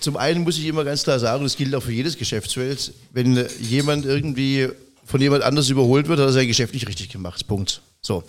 zum 0.00 0.16
einen 0.16 0.42
muss 0.42 0.58
ich 0.58 0.66
immer 0.66 0.84
ganz 0.84 1.02
klar 1.02 1.18
sagen, 1.18 1.42
das 1.44 1.56
gilt 1.56 1.74
auch 1.74 1.82
für 1.82 1.92
jedes 1.92 2.16
Geschäftsfeld, 2.18 2.92
wenn 3.12 3.46
jemand 3.60 4.04
irgendwie 4.04 4.68
von 5.06 5.20
jemand 5.20 5.42
anders 5.44 5.68
überholt 5.68 6.08
wird, 6.08 6.18
hat 6.20 6.26
er 6.26 6.32
sein 6.32 6.48
Geschäft 6.48 6.74
nicht 6.74 6.88
richtig 6.88 7.10
gemacht. 7.10 7.46
Punkt. 7.46 7.80
So. 8.04 8.22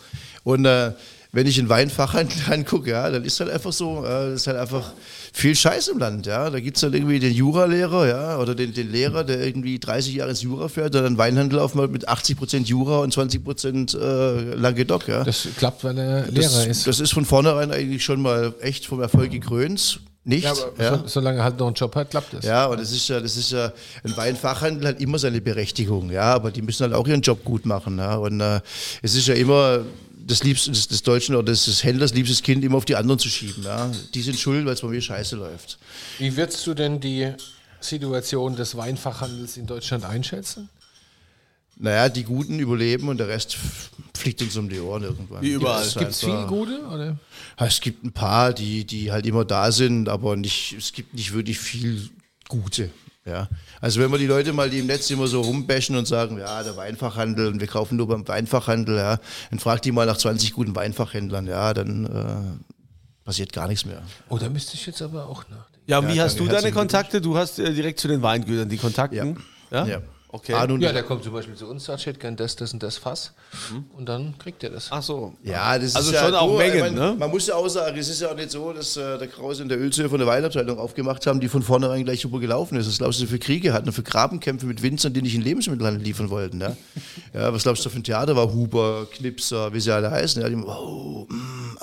Und 0.44 0.66
äh, 0.66 0.92
wenn 1.36 1.48
ich 1.48 1.60
in 1.60 1.68
Weinfachhandel 1.68 2.38
angucke, 2.50 2.92
ja, 2.92 3.10
dann 3.10 3.26
ist 3.26 3.40
halt 3.42 3.52
einfach 3.52 3.74
so, 3.74 4.06
äh, 4.06 4.32
das 4.32 4.42
ist 4.42 4.48
halt 4.48 4.58
einfach 4.58 4.94
viel 5.34 5.54
Scheiß 5.54 5.90
im 5.90 5.98
Land, 6.00 6.26
ja. 6.28 6.50
Da 6.50 6.62
gibt 6.62 6.78
es 6.78 6.82
dann 6.82 6.94
irgendwie 6.94 7.20
den 7.20 7.34
Juralehrer, 7.34 8.08
ja, 8.08 8.38
oder 8.40 8.56
den, 8.56 8.74
den 8.74 8.90
Lehrer, 8.90 9.26
der 9.26 9.46
irgendwie 9.46 9.78
30 9.78 10.16
Jahre 10.16 10.30
ins 10.30 10.42
Jura 10.42 10.70
fährt, 10.70 10.94
der 10.94 11.02
dann 11.02 11.18
Weinhandel 11.18 11.60
aufmacht 11.60 11.92
mit 11.92 12.08
80% 12.08 12.64
Jura 12.66 13.00
und 13.00 13.14
20% 13.14 14.00
äh, 14.00 14.56
Languedoc, 14.56 15.10
ja. 15.10 15.26
Das 15.26 15.46
klappt, 15.58 15.84
weil 15.84 15.98
er 15.98 16.22
Das, 16.22 16.34
Lehrer 16.34 16.68
ist. 16.68 16.88
das 16.88 17.02
ist 17.02 17.12
von 17.14 17.26
vornherein 17.26 17.72
eigentlich 17.72 18.06
schon 18.06 18.22
mal 18.22 18.54
echt 18.62 18.86
vom 18.86 19.02
Erfolg 19.02 19.30
gekrönt. 19.30 20.00
Nicht. 20.28 20.44
ja, 20.44 20.54
Ja, 20.80 20.88
aber 20.90 20.98
So, 21.04 21.08
solange 21.08 21.38
er 21.38 21.44
halt 21.44 21.60
noch 21.60 21.68
einen 21.68 21.76
Job 21.76 21.96
hat, 21.96 22.10
klappt 22.10 22.34
das. 22.34 22.44
ja, 22.44 22.66
und 22.66 22.80
das 22.80 22.92
ist 22.92 23.08
ja, 23.08 23.20
das 23.20 23.38
ist 23.38 23.52
ja, 23.52 23.72
ein 24.04 24.18
Weinfachhandel 24.18 24.88
hat 24.88 25.00
immer 25.00 25.20
seine 25.20 25.40
Berechtigung, 25.40 26.12
ja, 26.12 26.34
aber 26.34 26.50
die 26.52 26.64
müssen 26.64 26.84
halt 26.84 26.94
auch 26.94 27.08
ihren 27.08 27.22
Job 27.22 27.44
gut 27.46 27.66
machen. 27.66 28.00
Ja, 28.00 28.16
und 28.16 28.42
äh, 28.42 28.60
es 29.04 29.14
ist 29.16 29.28
ja 29.28 29.36
immer 29.36 29.84
das 30.28 30.44
Liebste 30.44 30.72
des, 30.72 30.88
des 30.88 31.04
Deutschen 31.04 31.36
oder 31.36 31.52
des, 31.52 31.66
des 31.66 31.84
Händlers 31.84 32.14
liebstes 32.16 32.42
Kind 32.42 32.64
immer 32.64 32.78
auf 32.78 32.86
die 32.86 32.96
anderen 32.96 33.20
zu 33.20 33.30
schieben. 33.30 33.64
Ja. 33.64 33.92
Die 34.16 34.22
sind 34.24 34.40
schuld, 34.40 34.66
weil 34.66 34.74
es 34.74 34.82
bei 34.82 34.88
mir 34.88 35.00
scheiße 35.02 35.36
läuft. 35.36 35.78
Wie 36.18 36.36
würdest 36.36 36.66
du 36.66 36.74
denn 36.74 37.00
die 37.00 37.32
Situation 37.80 38.56
des 38.56 38.76
Weinfachhandels 38.76 39.58
in 39.58 39.68
Deutschland 39.68 40.06
einschätzen? 40.06 40.70
Naja, 41.78 42.10
die 42.10 42.24
Guten 42.24 42.58
überleben 42.58 43.10
und 43.10 43.18
der 43.20 43.28
Rest 43.28 43.58
fliegt 44.26 44.42
uns 44.42 44.58
um 44.58 44.68
die 44.68 44.80
Ohren 44.80 45.04
irgendwann. 45.04 45.44
Wie 45.44 45.52
überall. 45.52 45.88
Gibt 45.88 46.10
es 46.10 46.22
viele 46.22 46.48
gute? 46.48 46.84
Oder? 46.88 47.16
Es 47.58 47.80
gibt 47.80 48.04
ein 48.04 48.12
paar, 48.12 48.54
die, 48.54 48.84
die 48.84 49.12
halt 49.12 49.24
immer 49.28 49.46
da 49.46 49.72
sind, 49.72 50.10
aber 50.10 50.36
nicht, 50.36 50.74
es 50.76 50.94
gibt 50.94 51.14
nicht 51.14 51.32
wirklich 51.34 51.60
viel 51.60 52.10
Gute. 52.50 52.90
Ja. 53.24 53.48
Also 53.82 54.02
wenn 54.02 54.12
wir 54.12 54.18
die 54.18 54.26
Leute 54.26 54.52
mal, 54.52 54.68
die 54.68 54.80
im 54.80 54.88
Netz 54.88 55.12
immer 55.12 55.28
so 55.28 55.42
rumbashen 55.42 55.96
und 55.96 56.08
sagen, 56.08 56.40
ja, 56.40 56.64
der 56.64 56.76
Weinfachhandel 56.76 57.48
und 57.48 57.60
wir 57.60 57.68
kaufen 57.68 57.98
nur 57.98 58.08
beim 58.08 58.28
Weinfachhandel, 58.28 58.98
ja, 58.98 59.20
dann 59.52 59.60
fragt 59.60 59.86
die 59.86 59.92
mal 59.92 60.08
nach 60.08 60.18
20 60.18 60.54
guten 60.54 60.76
Weinfachhändlern, 60.76 61.46
ja, 61.46 61.76
dann 61.76 62.06
äh, 62.06 63.24
passiert 63.26 63.54
gar 63.54 63.68
nichts 63.68 63.86
mehr. 63.86 64.02
Oh, 64.30 64.40
da 64.40 64.50
müsste 64.50 64.74
ich 64.74 64.88
jetzt 64.88 65.04
aber 65.04 65.28
auch 65.28 65.44
nachdenken. 65.50 65.86
Ja, 65.86 66.00
und 66.00 66.08
wie 66.08 66.16
Ja, 66.16 66.24
hast 66.24 66.40
danke, 66.40 66.50
du 66.50 66.56
deine 66.62 66.72
Kontakte? 66.72 67.22
Du 67.22 67.38
hast 67.38 67.60
äh, 67.60 67.72
direkt 67.74 68.00
zu 68.00 68.08
den 68.08 68.24
Weingütern 68.24 68.70
die 68.70 68.78
Kontakten? 68.78 69.38
Ja. 69.70 69.86
Ja. 69.86 69.88
Ja. 69.88 70.02
Okay. 70.36 70.54
Ahnung. 70.54 70.82
Ja, 70.82 70.91
der 70.91 71.04
kommt 71.04 71.24
zum 71.24 71.32
Beispiel 71.32 71.56
zu 71.56 71.65
uns, 71.65 71.86
sagt, 71.86 72.02
ich 72.02 72.08
hätte 72.08 72.19
gern 72.19 72.36
das, 72.36 72.58
das 72.58 72.74
und 72.74 72.84
das 72.84 72.98
Fass. 72.98 73.32
Und 73.95 74.10
dann 74.10 74.38
kriegt 74.38 74.62
er 74.63 74.69
das. 74.69 74.88
Ach 74.91 75.02
so. 75.02 75.34
Ja, 75.43 75.80
das 75.80 75.95
Also 75.95 76.12
ist 76.12 76.19
schon 76.19 76.34
ja 76.34 76.39
auch 76.39 76.52
du, 76.52 76.58
Mengen, 76.58 76.76
ich 76.76 76.82
mein, 76.82 76.93
ne? 76.93 77.15
Man 77.17 77.30
muss 77.30 77.48
ja 77.48 77.56
auch 77.56 77.69
sagen, 77.69 77.98
es 77.98 78.10
ist 78.10 78.19
ja 78.21 78.32
auch 78.32 78.36
nicht 78.36 78.52
so, 78.52 78.74
dass 78.74 78.98
äh, 78.98 79.17
der 79.17 79.28
Krause 79.30 79.63
und 79.63 79.69
der 79.69 79.80
Ölzöhr 79.80 80.10
von 80.10 80.19
der 80.19 80.28
Weinabteilung 80.28 80.78
aufgemacht 80.78 81.26
haben, 81.26 81.39
die 81.39 81.48
von 81.48 81.63
vornherein 81.63 82.04
gleich 82.04 82.19
super 82.19 82.39
gelaufen 82.39 82.78
ist. 82.78 82.88
Was 82.88 82.98
glaubst 82.98 83.21
du 83.21 83.28
für 83.28 83.39
Kriege 83.39 83.71
hatten, 83.71 83.93
für 83.93 84.04
Grabenkämpfe 84.04 84.65
mit 84.65 84.82
Winzern, 84.82 85.13
die 85.13 85.21
nicht 85.21 85.36
in 85.36 85.41
Lebensmittelhandel 85.41 86.04
liefern 86.04 86.30
wollten? 86.30 86.60
Ja? 86.60 86.76
ja, 87.34 87.54
was 87.54 87.63
glaubst 87.63 87.86
du 87.86 87.89
für 87.89 87.98
ein 88.00 88.04
Theater 88.04 88.36
war? 88.36 88.52
Huber, 88.52 89.08
Knipser, 89.13 89.74
wie 89.74 89.80
sie 89.80 89.93
alle 89.93 90.12
heißen. 90.12 90.41
Ja, 90.41 90.50
die, 90.50 90.56
oh, 90.58 91.28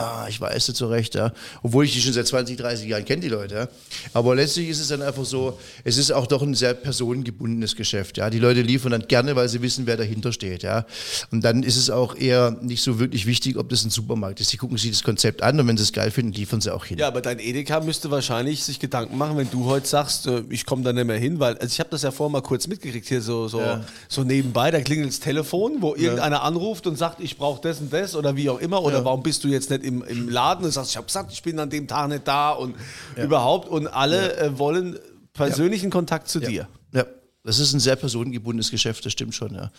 ah, 0.03 0.27
ich 0.29 0.41
weiß 0.41 0.69
nicht 0.69 0.77
so 0.77 0.88
recht. 0.88 1.15
Ja? 1.15 1.33
Obwohl 1.62 1.85
ich 1.85 1.93
die 1.93 2.01
schon 2.01 2.12
seit 2.12 2.27
20, 2.27 2.57
30 2.57 2.88
Jahren 2.88 3.05
kenne, 3.05 3.23
die 3.23 3.29
Leute. 3.29 3.55
Ja? 3.55 3.69
Aber 4.12 4.35
letztlich 4.35 4.69
ist 4.69 4.81
es 4.81 4.88
dann 4.88 5.03
einfach 5.03 5.25
so, 5.25 5.59
es 5.85 5.97
ist 5.97 6.11
auch 6.12 6.27
doch 6.27 6.43
ein 6.43 6.55
sehr 6.55 6.75
personengebundenes 6.75 7.77
Geschäft. 7.77 8.19
Ja? 8.19 8.31
Die 8.31 8.38
Leute 8.38 8.62
liefern 8.62 8.93
dann 8.93 9.07
gerne, 9.09 9.37
weil 9.37 9.49
sie 9.49 9.62
wissen, 9.62 9.87
wer 9.87 9.97
dahinter 9.97 10.33
steht. 10.33 10.62
Ja? 10.62 10.87
Und 11.31 11.43
dann 11.43 11.62
ist 11.62 11.77
es 11.77 11.91
auch 11.91 12.15
eher 12.17 12.57
nicht 12.61 12.83
so 12.83 12.99
wirklich 12.99 13.27
wichtig, 13.27 13.57
ob 13.57 13.69
das 13.69 13.85
ein 13.85 13.91
Supermarkt 13.91 14.41
ist. 14.41 14.51
Sie 14.51 14.57
gucken 14.57 14.77
sich 14.77 14.91
das 14.91 15.03
Konzept 15.03 15.43
an 15.43 15.59
und 15.59 15.69
wenn 15.69 15.77
sie 15.77 15.85
es 15.85 15.93
geil 15.93 16.11
finden, 16.11 16.33
liefern 16.33 16.61
sie 16.61 16.75
auch 16.75 16.85
hin. 16.85 16.99
Ja, 16.99 17.09
aber 17.09 17.21
dein 17.21 17.38
Edeka 17.38 17.81
müsste 17.81 18.11
wahrscheinlich 18.11 18.62
sich 18.65 18.79
Gedanken 18.79 19.17
machen, 19.19 19.37
wenn 19.37 19.51
du 19.51 19.65
heute 19.67 19.87
sagst, 19.87 20.27
äh, 20.27 20.43
ich 20.51 20.67
komme 20.67 20.83
da 20.83 20.93
nicht 20.93 21.07
mehr 21.07 21.19
hin, 21.19 21.38
weil, 21.38 21.55
also 21.59 21.67
ich 21.67 21.81
habe 21.81 21.91
das 21.91 22.03
ja 22.03 22.11
vorher 22.11 22.33
mal 22.33 22.43
kurz 22.43 22.67
mitgekriegt, 22.67 23.07
hier 23.07 23.21
so, 23.21 23.49
so, 23.49 23.61
so 24.09 24.25
nebenbei, 24.25 24.71
da 24.71 24.81
klingelt 24.81 25.11
das 25.11 25.21
Telefon, 25.21 25.79
wo 25.81 25.95
irgendeiner 25.95 26.43
anruft 26.43 26.87
und 26.87 26.97
sagt, 26.97 27.21
ich 27.21 27.37
brauche 27.37 27.61
das 27.61 27.81
und 27.81 27.93
das 27.93 28.15
oder 28.15 28.37
wie 28.37 28.49
auch 28.49 28.59
immer, 28.59 28.83
oder 28.83 29.05
warum 29.05 29.23
bist 29.23 29.45
du 29.45 29.49
jetzt 29.49 29.71
nicht 29.71 29.85
im, 29.85 29.92
im 30.01 30.29
Laden 30.31 30.65
und 30.65 30.71
sagst, 30.71 30.93
ich 30.93 30.97
habe 30.97 31.07
gesagt, 31.07 31.33
ich 31.33 31.43
bin 31.43 31.59
an 31.59 31.69
dem 31.69 31.87
Tag 31.87 32.09
nicht 32.09 32.27
da 32.27 32.53
und 32.53 32.75
überhaupt 33.17 33.69
und 33.69 33.87
alle 33.87 34.37
äh, 34.39 34.59
wollen 34.59 34.99
persönlichen 35.35 35.91
Kontakt 35.91 36.29
zu 36.29 36.41
dir. 36.41 36.69
Ja, 36.95 37.05
das 37.45 37.59
ist 37.59 37.73
ein 37.75 37.81
sehr 37.81 37.97
personengebundenes 37.97 38.71
Geschäft, 38.71 39.05
das 39.05 39.13
stimmt 39.13 39.35
schon, 39.35 39.55
ja. 39.55 39.71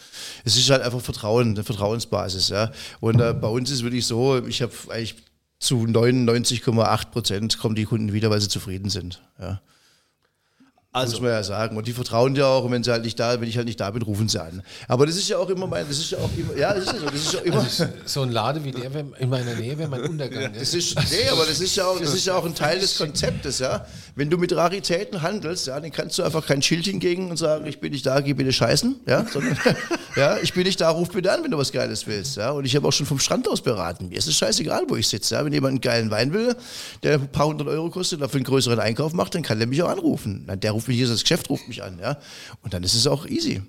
Es 0.44 0.58
ist 0.58 0.70
halt 0.70 0.84
einfach 0.84 1.02
Vertrauen, 1.02 1.52
eine 1.52 1.64
Vertrauensbasis, 1.64 2.50
ja. 2.50 2.72
Und 3.00 3.20
äh, 3.20 3.34
bei 3.34 3.48
uns 3.48 3.72
ist 3.72 3.84
wirklich 3.84 4.06
so, 4.06 4.46
ich 4.46 4.62
habe 4.62 4.74
eigentlich 4.90 5.16
zu 5.60 5.78
99,8 5.78 7.12
Prozent 7.12 7.58
kommen 7.58 7.76
die 7.76 7.86
Kunden 7.86 8.12
wieder, 8.12 8.30
weil 8.30 8.42
sie 8.42 8.50
zufrieden 8.50 8.90
sind, 8.90 9.22
ja. 9.40 9.62
Also, 10.96 11.14
muss 11.14 11.22
man 11.22 11.32
ja 11.32 11.44
sagen. 11.44 11.76
Und 11.76 11.88
die 11.88 11.92
vertrauen 11.92 12.36
dir 12.36 12.46
auch, 12.46 12.66
und 12.66 12.72
wenn 12.72 12.84
sie 12.84 12.92
halt 12.92 13.04
nicht 13.04 13.20
da, 13.20 13.42
wenn 13.42 13.50
ich 13.50 13.58
halt 13.58 13.66
nicht 13.66 13.80
da 13.80 13.90
bin, 13.90 14.04
rufen 14.04 14.30
sie 14.30 14.40
an. 14.40 14.62
Aber 14.88 15.08
das 15.08 15.16
ist 15.16 15.28
ja 15.28 15.40
auch 15.40 15.50
immer 15.50 15.66
mein, 15.66 15.88
das 15.88 15.98
ist 15.98 16.12
ja 16.12 16.20
auch 16.20 16.30
immer, 16.38 16.56
ja, 16.56 16.72
das 16.72 16.84
ist 16.84 16.94
ja 16.94 17.00
so, 17.00 17.06
das 17.08 17.16
ist 17.16 17.34
ja 17.34 17.40
immer. 17.40 17.66
So 18.06 18.22
ein 18.22 18.32
Lade 18.32 18.64
wie 18.64 18.72
der 18.72 18.92
in 19.18 19.28
meiner 19.28 19.56
Nähe 19.56 19.76
wäre 19.76 19.90
mein 19.90 20.04
Untergang. 20.04 20.54
Das 20.54 20.76
ist, 20.76 20.96
nee, 20.96 21.28
aber 21.32 21.46
das 21.48 21.60
ist 21.60 21.76
ja 21.76 21.86
auch, 21.88 22.00
das 22.00 22.14
ist 22.14 22.28
ja 22.28 22.36
auch 22.36 22.46
ein 22.46 22.54
Teil 22.54 22.80
des 22.80 22.96
Konzeptes, 22.96 23.58
ja. 23.58 23.88
Wenn 24.16 24.30
du 24.30 24.38
mit 24.38 24.56
Raritäten 24.56 25.24
handelst, 25.24 25.66
ja, 25.66 25.80
dann 25.80 25.92
kannst 25.92 26.20
du 26.20 26.24
einfach 26.24 26.46
kein 26.46 26.62
Schild 26.62 26.86
hingegen 26.86 27.32
und 27.32 27.38
sagen, 27.38 27.66
ich 27.66 27.80
bin 27.80 27.92
nicht 27.92 28.06
da, 28.06 28.22
geh 28.22 28.34
bitte 28.34 28.54
scheißen, 28.54 28.98
ja, 29.08 29.26
sondern, 29.26 29.58
ja, 30.16 30.38
ich 30.38 30.54
bin 30.54 30.62
nicht 30.62 30.80
da, 30.80 30.92
ruf 30.92 31.10
bitte 31.10 31.32
an, 31.32 31.44
wenn 31.44 31.50
du 31.50 31.58
was 31.58 31.72
Geiles 31.72 32.06
willst, 32.06 32.38
ja. 32.38 32.52
Und 32.52 32.66
ich 32.66 32.76
habe 32.76 32.88
auch 32.88 32.94
schon 32.94 33.08
vom 33.08 33.18
Strand 33.18 33.48
aus 33.48 33.62
beraten. 33.62 34.10
Mir 34.10 34.20
ist 34.20 34.28
es 34.28 34.36
scheißegal, 34.36 34.84
wo 34.90 34.96
ich 34.96 35.08
sitze, 35.08 35.34
ja. 35.34 35.44
Wenn 35.44 35.54
jemand 35.54 35.72
einen 35.72 35.82
geilen 35.82 36.12
Wein 36.12 36.34
will, 36.34 36.56
der 37.02 37.16
ein 37.16 37.32
paar 37.32 37.48
hundert 37.48 37.68
Euro 37.68 37.90
kostet, 37.90 38.22
dafür 38.22 38.38
einen 38.38 38.46
größeren 38.46 38.80
Einkauf 38.80 39.14
macht, 39.14 39.34
dann 39.34 39.42
kann 39.42 39.58
der 39.58 39.68
mich 39.68 39.82
auch 39.82 39.90
anrufen. 39.90 40.46
Der 40.62 40.72
ruft 40.72 40.83
mich 40.88 40.98
hier, 40.98 41.08
das 41.08 41.22
Geschäft 41.22 41.50
ruft 41.50 41.68
mich 41.68 41.84
an, 41.84 42.00
ja. 42.00 42.18
Und 42.62 42.74
dann 42.74 42.84
ist 42.84 42.94
es 42.94 43.08
auch 43.08 43.26
easy. 43.26 43.62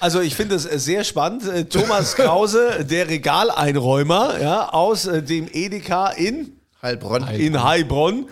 Also 0.00 0.20
ich 0.20 0.34
finde 0.34 0.54
es 0.54 0.64
äh, 0.64 0.78
sehr 0.78 1.04
spannend. 1.04 1.46
Äh, 1.46 1.66
Thomas 1.66 2.16
Krause, 2.16 2.84
der 2.90 3.08
Regaleinräumer 3.08 4.40
ja, 4.40 4.70
aus 4.70 5.06
äh, 5.06 5.22
dem 5.22 5.46
Edeka 5.52 6.08
in, 6.08 6.52
Heilbronn. 6.82 7.28
in 7.28 7.62
Heilbronn, 7.62 8.26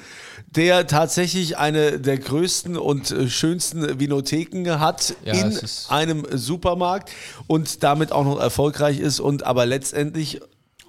der 0.47 0.87
tatsächlich 0.87 1.59
eine 1.59 2.01
der 2.01 2.17
größten 2.19 2.79
und 2.79 3.15
schönsten 3.29 4.01
Vinotheken 4.01 4.81
hat 4.81 5.15
Ja, 5.23 5.35
in 5.35 5.61
einem 5.91 6.27
Supermarkt 6.33 7.11
und 7.47 7.83
damit 7.83 8.13
auch 8.13 8.25
noch 8.25 8.41
erfolgreich 8.41 8.99
ist 8.99 9.21
und 9.21 9.43
aber 9.43 9.67
letztendlich 9.67 10.41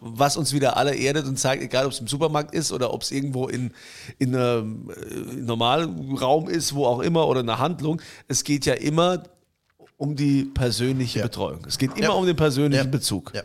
was 0.02 0.38
uns 0.38 0.54
wieder 0.54 0.78
alle 0.78 0.96
erdet 0.96 1.26
und 1.26 1.38
zeigt, 1.38 1.62
egal 1.64 1.86
ob 1.86 1.92
es 1.92 2.00
im 2.00 2.08
Supermarkt 2.08 2.54
ist 2.54 2.72
oder 2.72 2.94
ob 2.94 3.02
es 3.02 3.12
irgendwo 3.12 3.48
in, 3.48 3.72
in 4.18 4.36
einem 4.36 4.90
äh, 4.92 5.36
normalen 5.42 6.16
Raum 6.18 6.48
ist, 6.50 6.74
wo 6.76 6.86
auch 6.86 7.00
immer, 7.02 7.28
oder 7.28 7.42
eine 7.42 7.60
Handlung, 7.60 8.02
es 8.28 8.44
geht 8.44 8.66
ja 8.66 8.74
immer 8.76 9.24
um 9.98 10.16
die 10.16 10.46
persönliche 10.46 11.22
Betreuung. 11.22 11.60
Es 11.68 11.78
geht 11.78 11.92
immer 11.98 12.02
Ja. 12.08 12.10
um 12.12 12.26
den 12.26 12.36
persönlichen 12.38 12.86
Ja. 12.86 12.90
Bezug. 12.90 13.34
Ja. 13.36 13.42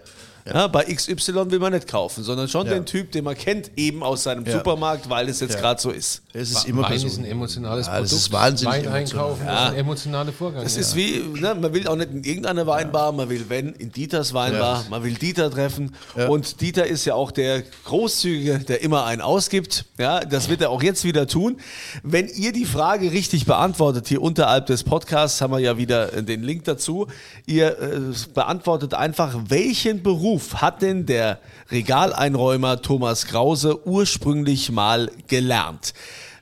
Ja, 0.47 0.67
bei 0.67 0.85
XY 0.85 1.51
will 1.51 1.59
man 1.59 1.73
nicht 1.73 1.89
kaufen, 1.89 2.23
sondern 2.23 2.49
schon 2.49 2.67
Ja. 2.67 2.75
den 2.75 2.85
Typ, 2.85 3.13
den 3.13 3.25
man 3.25 3.35
kennt, 3.35 3.71
eben 3.77 4.03
aus 4.03 4.25
seinem 4.25 4.45
Ja. 4.45 4.53
Supermarkt, 4.53 5.09
weil 5.09 5.29
es 5.31 5.41
jetzt 5.41 5.55
Ja. 5.55 5.61
gerade 5.61 5.81
so 5.81 5.91
ist. 5.91 6.21
Es 6.35 6.51
ist 6.51 6.69
immer 6.69 6.83
Wein 6.83 6.93
ist 7.01 7.17
ein 7.19 7.25
emotionales 7.25 7.87
Ja, 7.87 7.93
Produkt. 7.95 8.13
das 8.13 8.19
ist 8.19 8.33
wahnsinnig 8.33 8.75
Wein 8.85 8.89
einkaufen 8.89 9.47
Ja. 9.47 9.65
ist 9.69 9.73
ein 9.73 9.79
emotionaler 9.79 10.33
Vorgang. 10.33 10.63
Es 10.67 10.75
ja. 10.75 10.81
ist 10.83 10.95
wie, 10.97 11.21
ne, 11.41 11.55
man 11.55 11.73
will 11.73 11.89
auch 11.89 11.97
nicht 11.97 12.11
in 12.11 12.25
irgendeiner 12.25 12.67
Weinbar, 12.67 13.13
man 13.13 13.31
will, 13.31 13.47
wenn, 13.49 13.73
in 13.75 13.91
Dieters 13.91 14.35
Weinbar, 14.35 14.83
Ja. 14.83 14.91
man 14.91 15.03
will 15.03 15.15
Dieter 15.15 15.51
treffen. 15.51 15.95
Ja. 16.15 16.29
Und 16.29 16.61
Dieter 16.61 16.87
ist 16.87 17.07
ja 17.07 17.15
auch 17.15 17.31
der 17.31 17.63
Großzügige, 17.87 18.59
der 18.59 18.83
immer 18.83 19.07
einen 19.07 19.23
ausgibt. 19.23 19.87
Ja, 19.97 20.21
das 20.21 20.51
wird 20.51 20.61
er 20.61 20.69
auch 20.71 20.83
jetzt 20.83 21.05
wieder 21.05 21.27
tun. 21.27 21.57
Wenn 22.03 22.29
ihr 22.29 22.53
die 22.53 22.67
Frage 22.67 23.13
richtig 23.13 23.47
beantwortet, 23.47 24.09
hier 24.09 24.21
unterhalb 24.21 24.67
des 24.67 24.85
Podcasts 24.85 25.41
haben 25.41 25.53
wir 25.53 25.61
ja 25.61 25.79
wieder 25.79 26.13
äh, 26.13 26.23
den 26.23 26.43
Link 26.43 26.65
dazu. 26.65 27.07
Ihr 27.47 27.79
äh, 27.81 28.01
beantwortet 28.35 28.93
einfach, 28.93 29.35
welchen 29.49 30.03
Beruf 30.03 30.34
hat 30.55 30.83
denn 30.83 31.07
der 31.07 31.39
Regaleinräumer 31.71 32.83
Thomas 32.83 33.27
Krause 33.27 33.87
ursprünglich 33.87 34.71
mal 34.71 35.11
gelernt? 35.29 35.95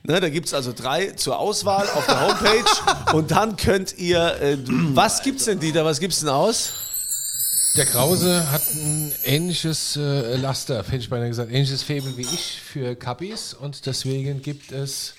Ne, 0.05 0.19
da 0.19 0.27
gibt 0.27 0.47
es 0.47 0.53
also 0.53 0.73
drei 0.73 1.11
zur 1.11 1.39
Auswahl 1.39 1.87
auf 1.95 2.05
der 2.05 2.21
Homepage 2.27 3.13
und 3.13 3.31
dann 3.31 3.55
könnt 3.55 3.97
ihr, 3.97 4.35
äh, 4.41 4.57
was 4.67 5.21
gibt's 5.21 5.45
denn, 5.45 5.59
Dieter, 5.59 5.85
was 5.85 6.01
gibt's 6.01 6.19
denn 6.19 6.29
aus? 6.29 6.73
Der 7.77 7.85
Krause 7.85 8.51
hat 8.51 8.61
ein 8.73 9.13
ähnliches 9.23 9.95
äh, 9.95 10.35
Laster, 10.35 10.83
hätte 10.83 10.97
ich 10.97 11.09
beinahe 11.09 11.29
gesagt, 11.29 11.51
ähnliches 11.51 11.83
Faible 11.83 12.17
wie 12.17 12.21
ich 12.21 12.61
für 12.61 12.95
Kappis 12.95 13.53
und 13.53 13.85
deswegen 13.85 14.41
gibt 14.41 14.71
es. 14.71 15.15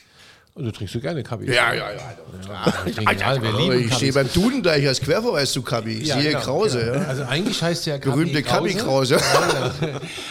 Du 0.56 0.70
trinkst 0.70 0.92
so 0.94 1.00
gerne 1.00 1.24
Kappis. 1.24 1.48
Ja, 1.48 1.72
ja, 1.74 1.90
ja. 1.90 2.70
trinken 2.92 3.22
alle, 3.24 3.42
wir 3.42 3.48
Aber 3.48 3.58
lieben 3.58 3.88
ich 3.88 3.94
stehe 3.94 4.12
beim 4.12 4.32
Duden 4.32 4.62
gleich 4.62 4.86
als 4.86 5.00
Querverweis 5.00 5.50
zu 5.52 5.62
Kabi. 5.62 5.94
Ich 5.94 6.06
Ja, 6.08 6.20
sehe 6.20 6.30
genau, 6.30 6.40
Krause. 6.44 6.78
genau. 6.78 6.94
Ja. 6.94 7.08
Also 7.08 7.24
eigentlich 7.24 7.60
heißt 7.60 7.86
der 7.86 7.98
Kabi 7.98 8.10
Berühmte 8.10 8.42
Kabi 8.44 8.74
Krause. 8.74 9.18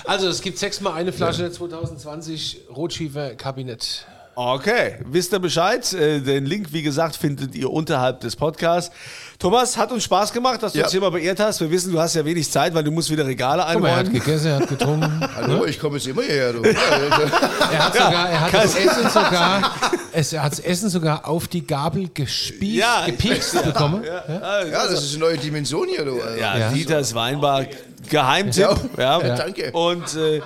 Also 0.06 0.30
es 0.30 0.42
gibt 0.42 0.58
sechsmal 0.60 0.94
eine 0.94 1.12
Flasche 1.12 1.52
2020 1.52 2.62
Rotschiefer 2.74 3.36
Kabinett. 3.36 4.06
Okay, 4.36 4.96
wisst 5.06 5.32
ihr 5.32 5.38
Bescheid? 5.40 5.94
Äh, 5.94 6.20
Den 6.20 6.46
Link, 6.48 6.68
wie 6.72 6.82
gesagt, 6.82 7.16
findet 7.16 7.54
ihr 7.54 7.70
unterhalb 7.72 8.20
des 8.22 8.36
Podcasts. 8.36 8.92
Thomas, 9.38 9.78
hat 9.78 9.92
uns 9.92 10.04
Spaß 10.06 10.34
gemacht, 10.34 10.64
dass 10.64 10.72
du 10.74 10.80
Ja. 10.80 10.86
uns 10.86 10.92
hier 10.92 11.02
mal 11.02 11.12
beehrt 11.12 11.40
hast. 11.40 11.60
Wir 11.62 11.70
wissen, 11.70 11.92
du 11.92 12.00
hast 12.00 12.16
ja 12.16 12.26
wenig 12.26 12.50
Zeit, 12.50 12.74
weil 12.74 12.84
du 12.84 12.90
musst 12.90 13.12
wieder 13.12 13.28
Regale 13.28 13.58
mal, 13.58 13.66
er 13.90 13.96
hat 13.96 14.00
einräumen. 14.08 14.14
gegessen, 14.14 14.48
er 14.48 14.56
hat 14.56 14.68
getrunken. 14.70 15.22
Hallo, 15.36 15.66
ich 15.66 15.80
komme 15.80 15.98
jetzt 15.98 16.08
immer 16.08 16.24
hierher. 16.24 16.54
Du. 16.54 16.64
Er 16.64 17.86
hat 17.86 17.94
sogar, 17.94 18.30
er 18.30 18.42
hat 18.42 18.54
das 18.54 18.76
Essen 18.76 19.10
sogar, 19.10 19.72
es, 20.14 20.34
er 20.34 20.44
hat 20.44 20.52
das 20.54 20.60
Essen 20.62 20.90
sogar 20.90 21.28
auf 21.28 21.48
die 21.48 21.66
Gabel 21.68 22.10
gespießt, 22.12 22.76
Ja. 22.80 23.06
gepiekst 23.06 23.64
bekommen. 23.64 24.04
Ja, 24.04 24.68
das 24.88 25.04
ist 25.04 25.12
eine 25.16 25.26
neue 25.26 25.38
Dimension 25.38 25.88
hier. 25.90 26.06
Du. 26.06 26.20
Also. 26.20 26.40
Ja, 26.40 26.58
Ja. 26.58 26.70
Dieters 26.72 27.14
Weinbar, 27.14 27.66
Geheimtipp. 28.10 28.70
Ja. 28.98 29.22
Ja, 29.22 29.36
danke. 29.36 29.72
Und 29.72 30.16
äh, 30.16 30.42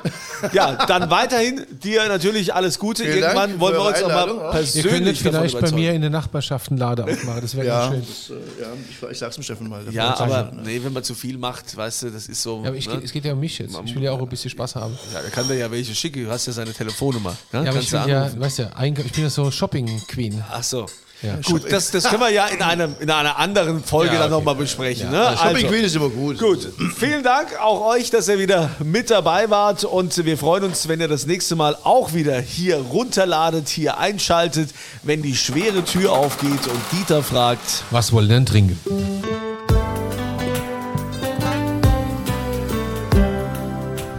ja, 0.54 0.86
dann 0.86 1.10
weiterhin 1.10 1.65
dir 1.84 2.08
natürlich 2.08 2.54
alles 2.54 2.80
Gute. 2.80 3.04
Vielen 3.04 3.17
Irgendwann 3.20 3.50
Dank 3.52 3.60
wollen 3.60 3.76
wir 3.76 3.82
uns 3.82 3.98
eure 3.98 4.06
auch 4.06 4.10
mal 4.10 4.22
Einladung, 4.24 4.39
ja. 4.39 4.46
Ihr 4.46 4.52
persönlich 4.52 4.91
könntet 4.91 5.17
vielleicht 5.17 5.56
davon 5.56 5.70
bei 5.72 5.76
mir 5.76 5.93
in 5.93 6.02
der 6.02 6.10
Nachbarschaft 6.10 6.70
einen 6.72 6.80
Laden 6.80 7.10
aufmachen, 7.10 7.41
das 7.41 7.56
wäre 7.56 7.67
Ja, 7.67 7.89
schön. 7.89 8.02
das, 8.08 8.30
äh, 8.30 8.62
ja 8.62 8.67
ich, 8.89 9.12
ich 9.12 9.17
sag's 9.17 9.36
dem 9.36 9.43
Steffen 9.43 9.70
mal. 9.70 9.82
Ja, 9.91 10.17
aber 10.20 10.52
nee, 10.63 10.80
wenn 10.84 10.93
man 10.93 11.04
zu 11.04 11.15
viel 11.15 11.38
macht, 11.38 11.76
weißt 11.76 12.04
du, 12.04 12.10
das 12.12 12.28
ist 12.28 12.41
so. 12.41 12.62
Ja, 12.62 12.70
aber 12.70 12.78
ich, 12.78 12.88
ne? 12.88 13.02
es 13.04 13.12
geht 13.12 13.26
ja 13.26 13.34
um 13.34 13.39
mich 13.39 13.58
jetzt. 13.60 13.76
Ich 13.86 13.96
will 13.96 14.04
ja 14.04 14.12
auch 14.12 14.22
ein 14.22 14.30
bisschen 14.30 14.50
Spaß 14.50 14.76
haben. 14.76 14.98
ja, 15.13 15.22
da 15.22 15.30
kann 15.30 15.48
der 15.48 15.58
ja 15.58 15.72
welche 15.72 15.93
schicken. 15.96 16.26
Du 16.26 16.30
hast 16.32 16.46
ja 16.46 16.54
seine 16.54 16.74
Telefonnummer. 16.74 17.32
Ne? 17.32 17.38
Ja, 17.52 17.60
aber 17.60 17.65
Kannst 17.72 17.84
ich 17.84 17.89
du 17.91 18.04
will 18.04 18.12
ja, 18.12 18.24
anrufen. 18.24 18.39
weißt 18.39 18.60
ja, 18.60 18.70
ich 18.84 19.12
bin 19.13 19.24
ja 19.24 19.30
so 19.30 19.52
Shopping-Queen. 19.52 20.43
Ach 20.52 20.63
so. 20.63 20.86
Ja. 21.23 21.36
Gut, 21.43 21.71
das, 21.71 21.89
das 21.89 22.03
können 22.03 22.21
wir 22.21 22.30
ja 22.30 22.45
in, 22.45 22.62
einem, 22.62 22.95
in 22.99 23.10
einer 23.10 23.38
anderen 23.38 23.84
Folge 23.84 24.13
Ja, 24.13 24.19
dann 24.19 24.34
okay. 24.34 24.39
nochmal 24.39 24.56
besprechen. 24.56 25.12
Ja. 25.12 25.32
Ne? 25.32 25.38
Shopping 25.38 25.56
Also, 25.56 25.67
Queen 25.67 25.84
ist 25.84 25.95
immer 25.95 26.10
gut. 26.10 26.38
gut, 26.38 26.67
vielen 26.95 27.23
Dank 27.23 27.60
auch 27.60 27.88
euch, 27.88 28.12
dass 28.12 28.27
ihr 28.27 28.38
wieder 28.38 28.69
mit 28.84 29.10
dabei 29.10 29.49
wart 29.49 29.84
und 29.84 30.25
wir 30.25 30.38
freuen 30.38 30.65
uns, 30.65 30.88
wenn 30.88 30.99
ihr 30.99 31.08
das 31.08 31.25
nächste 31.25 31.56
Mal 31.56 31.75
auch 31.84 32.13
wieder 32.13 32.39
hier 32.39 32.77
runterladet, 32.77 33.67
hier 33.67 33.97
einschaltet, 33.97 34.69
wenn 35.01 35.23
die 35.23 35.36
schwere 35.36 35.84
Tür 35.84 36.12
aufgeht 36.12 36.67
und 36.67 36.80
Dieter 36.91 37.23
fragt, 37.23 37.84
Was 37.89 38.12
wollen 38.12 38.30
denn 38.30 38.45
trinken? 38.45 38.80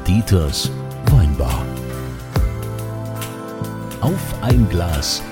Dieters 0.06 0.70
Weinbar. 1.10 1.64
Auf 4.00 4.20
ein 4.42 4.68
Glas 4.68 5.22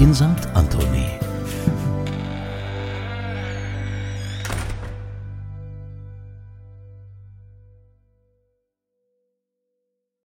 in 0.00 0.14
St. 0.14 0.46
Anthony. 0.56 1.23